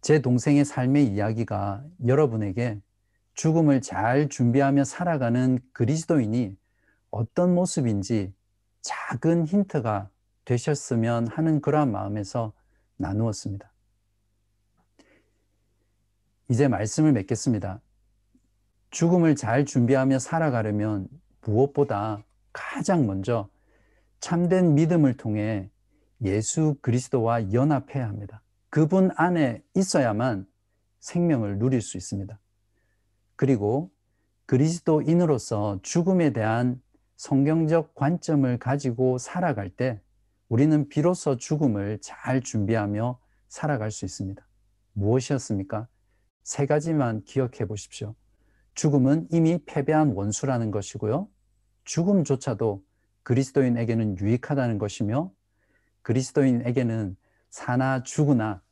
제 0.00 0.20
동생의 0.20 0.64
삶의 0.64 1.06
이야기가 1.06 1.84
여러분에게 2.06 2.80
죽음을 3.34 3.82
잘 3.82 4.28
준비하며 4.28 4.84
살아가는 4.84 5.58
그리스도인이 5.72 6.56
어떤 7.10 7.54
모습인지 7.54 8.32
작은 8.82 9.46
힌트가 9.46 10.08
되셨으면 10.44 11.26
하는 11.26 11.60
그러한 11.60 11.90
마음에서 11.90 12.52
나누었습니다. 12.96 13.72
이제 16.48 16.68
말씀을 16.68 17.12
맺겠습니다. 17.12 17.80
죽음을 18.90 19.34
잘 19.34 19.64
준비하며 19.64 20.18
살아가려면 20.18 21.08
무엇보다 21.42 22.24
가장 22.52 23.06
먼저 23.06 23.48
참된 24.20 24.74
믿음을 24.74 25.16
통해 25.16 25.68
예수 26.22 26.76
그리스도와 26.80 27.52
연합해야 27.52 28.08
합니다. 28.08 28.42
그분 28.70 29.10
안에 29.16 29.62
있어야만 29.74 30.46
생명을 31.00 31.58
누릴 31.58 31.80
수 31.80 31.96
있습니다. 31.96 32.38
그리고 33.36 33.90
그리스도인으로서 34.46 35.80
죽음에 35.82 36.32
대한 36.32 36.80
성경적 37.16 37.94
관점을 37.94 38.58
가지고 38.58 39.18
살아갈 39.18 39.70
때 39.70 40.00
우리는 40.48 40.88
비로소 40.88 41.36
죽음을 41.36 41.98
잘 42.00 42.40
준비하며 42.40 43.18
살아갈 43.48 43.90
수 43.90 44.04
있습니다. 44.04 44.46
무엇이었습니까? 44.92 45.88
세 46.42 46.66
가지만 46.66 47.24
기억해 47.24 47.66
보십시오. 47.66 48.14
죽음은 48.74 49.28
이미 49.32 49.58
패배한 49.64 50.12
원수라는 50.12 50.70
것이고요. 50.70 51.28
죽음조차도 51.84 52.84
그리스도인에게는 53.22 54.18
유익하다는 54.18 54.78
것이며 54.78 55.32
그리스도인에게는 56.02 57.16
사나 57.50 58.02
죽으나 58.02 58.62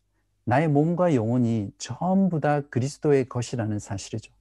나의 0.44 0.68
몸과 0.68 1.14
영혼이 1.14 1.72
전부 1.78 2.40
다 2.40 2.60
그리스도의 2.60 3.28
것이라는 3.28 3.78
사실이죠. 3.78 4.32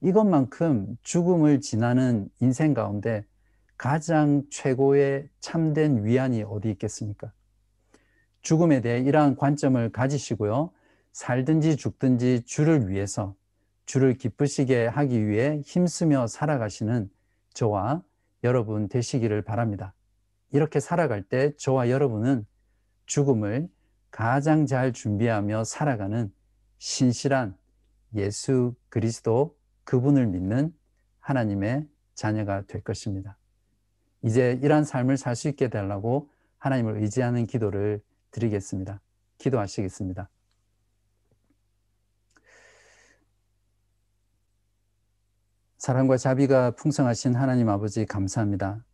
이것만큼 0.00 0.96
죽음을 1.02 1.60
지나는 1.60 2.28
인생 2.40 2.72
가운데 2.72 3.24
가장 3.76 4.44
최고의 4.50 5.28
참된 5.40 6.04
위안이 6.04 6.42
어디 6.42 6.70
있겠습니까? 6.70 7.32
죽음에 8.42 8.80
대해 8.80 9.00
이러한 9.00 9.36
관점을 9.36 9.90
가지시고요. 9.90 10.70
살든지 11.12 11.76
죽든지 11.76 12.42
주를 12.46 12.88
위해서 12.88 13.34
주를 13.86 14.14
기쁘시게 14.14 14.86
하기 14.86 15.26
위해 15.26 15.60
힘쓰며 15.64 16.26
살아가시는 16.26 17.10
저와 17.52 18.02
여러분 18.44 18.88
되시기를 18.88 19.42
바랍니다. 19.42 19.94
이렇게 20.52 20.80
살아갈 20.80 21.22
때 21.22 21.52
저와 21.56 21.90
여러분은 21.90 22.46
죽음을 23.10 23.68
가장 24.12 24.66
잘 24.66 24.92
준비하며 24.92 25.64
살아가는 25.64 26.32
신실한 26.78 27.56
예수 28.14 28.76
그리스도 28.88 29.58
그분을 29.82 30.28
믿는 30.28 30.72
하나님의 31.18 31.88
자녀가 32.14 32.62
될 32.68 32.82
것입니다. 32.82 33.36
이제 34.22 34.60
이러한 34.62 34.84
삶을 34.84 35.16
살 35.16 35.34
수 35.34 35.48
있게 35.48 35.68
되려고 35.68 36.30
하나님을 36.58 36.98
의지하는 37.02 37.46
기도를 37.46 38.00
드리겠습니다. 38.30 39.00
기도하시겠습니다. 39.38 40.30
사랑과 45.78 46.16
자비가 46.16 46.76
풍성하신 46.76 47.34
하나님 47.34 47.70
아버지 47.70 48.06
감사합니다. 48.06 48.84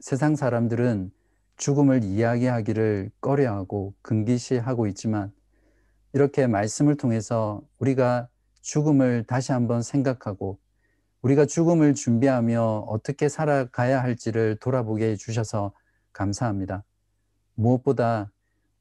세상 0.00 0.36
사람들은 0.36 1.12
죽음을 1.56 2.04
이야기하기를 2.04 3.10
꺼려하고 3.20 3.94
금기시하고 4.02 4.86
있지만 4.88 5.32
이렇게 6.12 6.46
말씀을 6.46 6.96
통해서 6.96 7.62
우리가 7.78 8.28
죽음을 8.62 9.24
다시 9.24 9.52
한번 9.52 9.82
생각하고 9.82 10.58
우리가 11.22 11.46
죽음을 11.46 11.94
준비하며 11.94 12.86
어떻게 12.88 13.28
살아가야 13.28 14.02
할지를 14.02 14.56
돌아보게 14.56 15.10
해주셔서 15.10 15.72
감사합니다. 16.12 16.84
무엇보다 17.54 18.30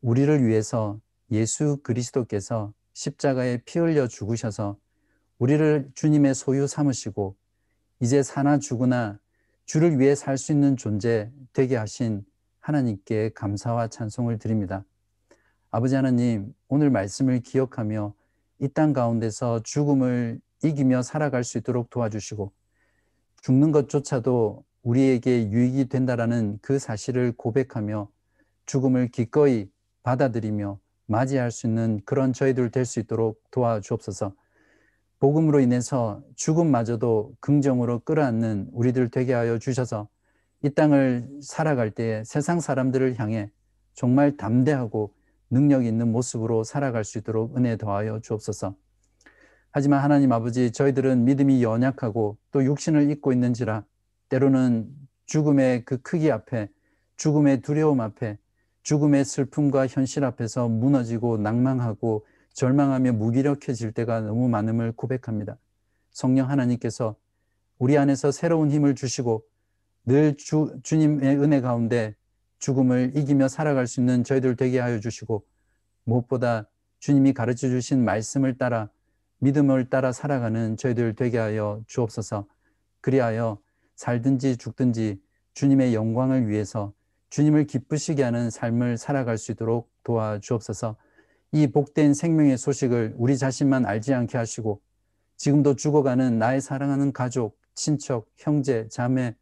우리를 0.01 0.45
위해서 0.45 0.99
예수 1.31 1.77
그리스도께서 1.81 2.73
십자가에 2.93 3.61
피 3.65 3.79
흘려 3.79 4.07
죽으셔서 4.07 4.77
우리를 5.39 5.89
주님의 5.95 6.35
소유 6.35 6.67
삼으시고 6.67 7.35
이제 7.99 8.21
사나 8.23 8.59
죽으나 8.59 9.19
주를 9.65 9.99
위해 9.99 10.15
살 10.15 10.37
수 10.37 10.51
있는 10.51 10.77
존재 10.77 11.31
되게 11.53 11.75
하신 11.75 12.23
하나님께 12.65 13.29
감사와 13.35 13.89
찬송을 13.89 14.39
드립니다. 14.39 14.83
아버지 15.69 15.93
하나님, 15.93 16.51
오늘 16.67 16.89
말씀을 16.89 17.41
기억하며 17.41 18.15
이 18.59 18.69
땅 18.69 18.91
가운데서 18.91 19.61
죽음을 19.61 20.41
이기며 20.63 21.03
살아갈 21.03 21.43
수 21.43 21.59
있도록 21.59 21.91
도와주시고 21.91 22.51
죽는 23.43 23.71
것조차도 23.71 24.65
우리에게 24.81 25.51
유익이 25.51 25.89
된다라는 25.89 26.57
그 26.63 26.79
사실을 26.79 27.33
고백하며 27.37 28.09
죽음을 28.65 29.09
기꺼이 29.09 29.69
받아들이며 30.01 30.79
맞이할 31.05 31.51
수 31.51 31.67
있는 31.67 32.01
그런 32.03 32.33
저희들 32.33 32.71
될 32.71 32.85
수 32.85 32.99
있도록 32.99 33.43
도와주옵소서. 33.51 34.33
복음으로 35.19 35.59
인해서 35.59 36.23
죽음마저도 36.35 37.35
긍정으로 37.41 37.99
끌어안는 37.99 38.69
우리들 38.71 39.09
되게 39.11 39.33
하여 39.33 39.59
주셔서 39.59 40.07
이 40.63 40.69
땅을 40.69 41.27
살아갈 41.41 41.91
때 41.91 42.23
세상 42.25 42.59
사람들을 42.59 43.19
향해 43.19 43.51
정말 43.93 44.37
담대하고 44.37 45.13
능력 45.49 45.85
있는 45.85 46.11
모습으로 46.11 46.63
살아갈 46.63 47.03
수 47.03 47.17
있도록 47.17 47.57
은혜 47.57 47.77
더하여 47.77 48.19
주옵소서. 48.19 48.75
하지만 49.71 50.01
하나님 50.01 50.31
아버지 50.31 50.71
저희들은 50.71 51.25
믿음이 51.25 51.61
연약하고 51.61 52.37
또 52.51 52.63
육신을 52.63 53.11
입고 53.11 53.33
있는지라 53.33 53.83
때로는 54.29 54.89
죽음의 55.25 55.85
그 55.85 56.01
크기 56.01 56.31
앞에 56.31 56.69
죽음의 57.17 57.61
두려움 57.61 58.01
앞에 58.01 58.37
죽음의 58.83 59.25
슬픔과 59.25 59.87
현실 59.87 60.23
앞에서 60.23 60.69
무너지고 60.69 61.37
낭망하고 61.37 62.25
절망하며 62.53 63.13
무기력해질 63.13 63.91
때가 63.91 64.21
너무 64.21 64.47
많음을 64.47 64.93
고백합니다. 64.93 65.57
성령 66.11 66.49
하나님께서 66.49 67.15
우리 67.77 67.97
안에서 67.97 68.31
새로운 68.31 68.71
힘을 68.71 68.95
주시고 68.95 69.43
늘 70.05 70.37
주, 70.37 70.79
주님의 70.83 71.37
은혜 71.37 71.61
가운데 71.61 72.15
죽음을 72.59 73.13
이기며 73.15 73.47
살아갈 73.47 73.87
수 73.87 73.99
있는 73.99 74.23
저희들 74.23 74.55
되게 74.55 74.79
하여 74.79 74.99
주시고 74.99 75.43
무엇보다 76.03 76.69
주님이 76.99 77.33
가르쳐 77.33 77.67
주신 77.69 78.05
말씀을 78.05 78.57
따라 78.57 78.89
믿음을 79.39 79.89
따라 79.89 80.11
살아가는 80.11 80.77
저희들 80.77 81.15
되게 81.15 81.37
하여 81.37 81.81
주옵소서. 81.87 82.47
그리하여 83.01 83.59
살든지 83.95 84.57
죽든지 84.57 85.21
주님의 85.53 85.93
영광을 85.93 86.49
위해서 86.49 86.93
주님을 87.29 87.65
기쁘시게 87.65 88.23
하는 88.23 88.49
삶을 88.49 88.97
살아갈 88.97 89.37
수 89.37 89.51
있도록 89.51 89.91
도와주옵소서. 90.03 90.95
이 91.51 91.67
복된 91.67 92.13
생명의 92.13 92.57
소식을 92.57 93.15
우리 93.17 93.37
자신만 93.37 93.85
알지 93.85 94.13
않게 94.13 94.37
하시고 94.37 94.81
지금도 95.37 95.75
죽어가는 95.75 96.37
나의 96.37 96.61
사랑하는 96.61 97.11
가족, 97.11 97.57
친척, 97.73 98.27
형제, 98.37 98.87
자매, 98.89 99.35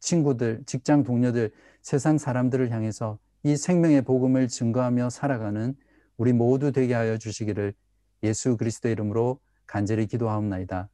친구들, 0.00 0.62
직장 0.66 1.02
동료들, 1.02 1.52
세상 1.82 2.18
사람들을 2.18 2.70
향해서 2.70 3.18
이 3.42 3.56
생명의 3.56 4.02
복음을 4.02 4.48
증거하며 4.48 5.10
살아가는 5.10 5.74
우리 6.16 6.32
모두 6.32 6.72
되게 6.72 6.94
하여 6.94 7.16
주시기를 7.16 7.74
예수 8.22 8.56
그리스도의 8.56 8.92
이름으로 8.92 9.40
간절히 9.66 10.06
기도하옵나이다. 10.06 10.88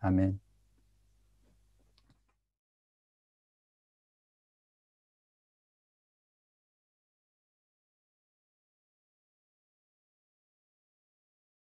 아멘. 0.00 0.40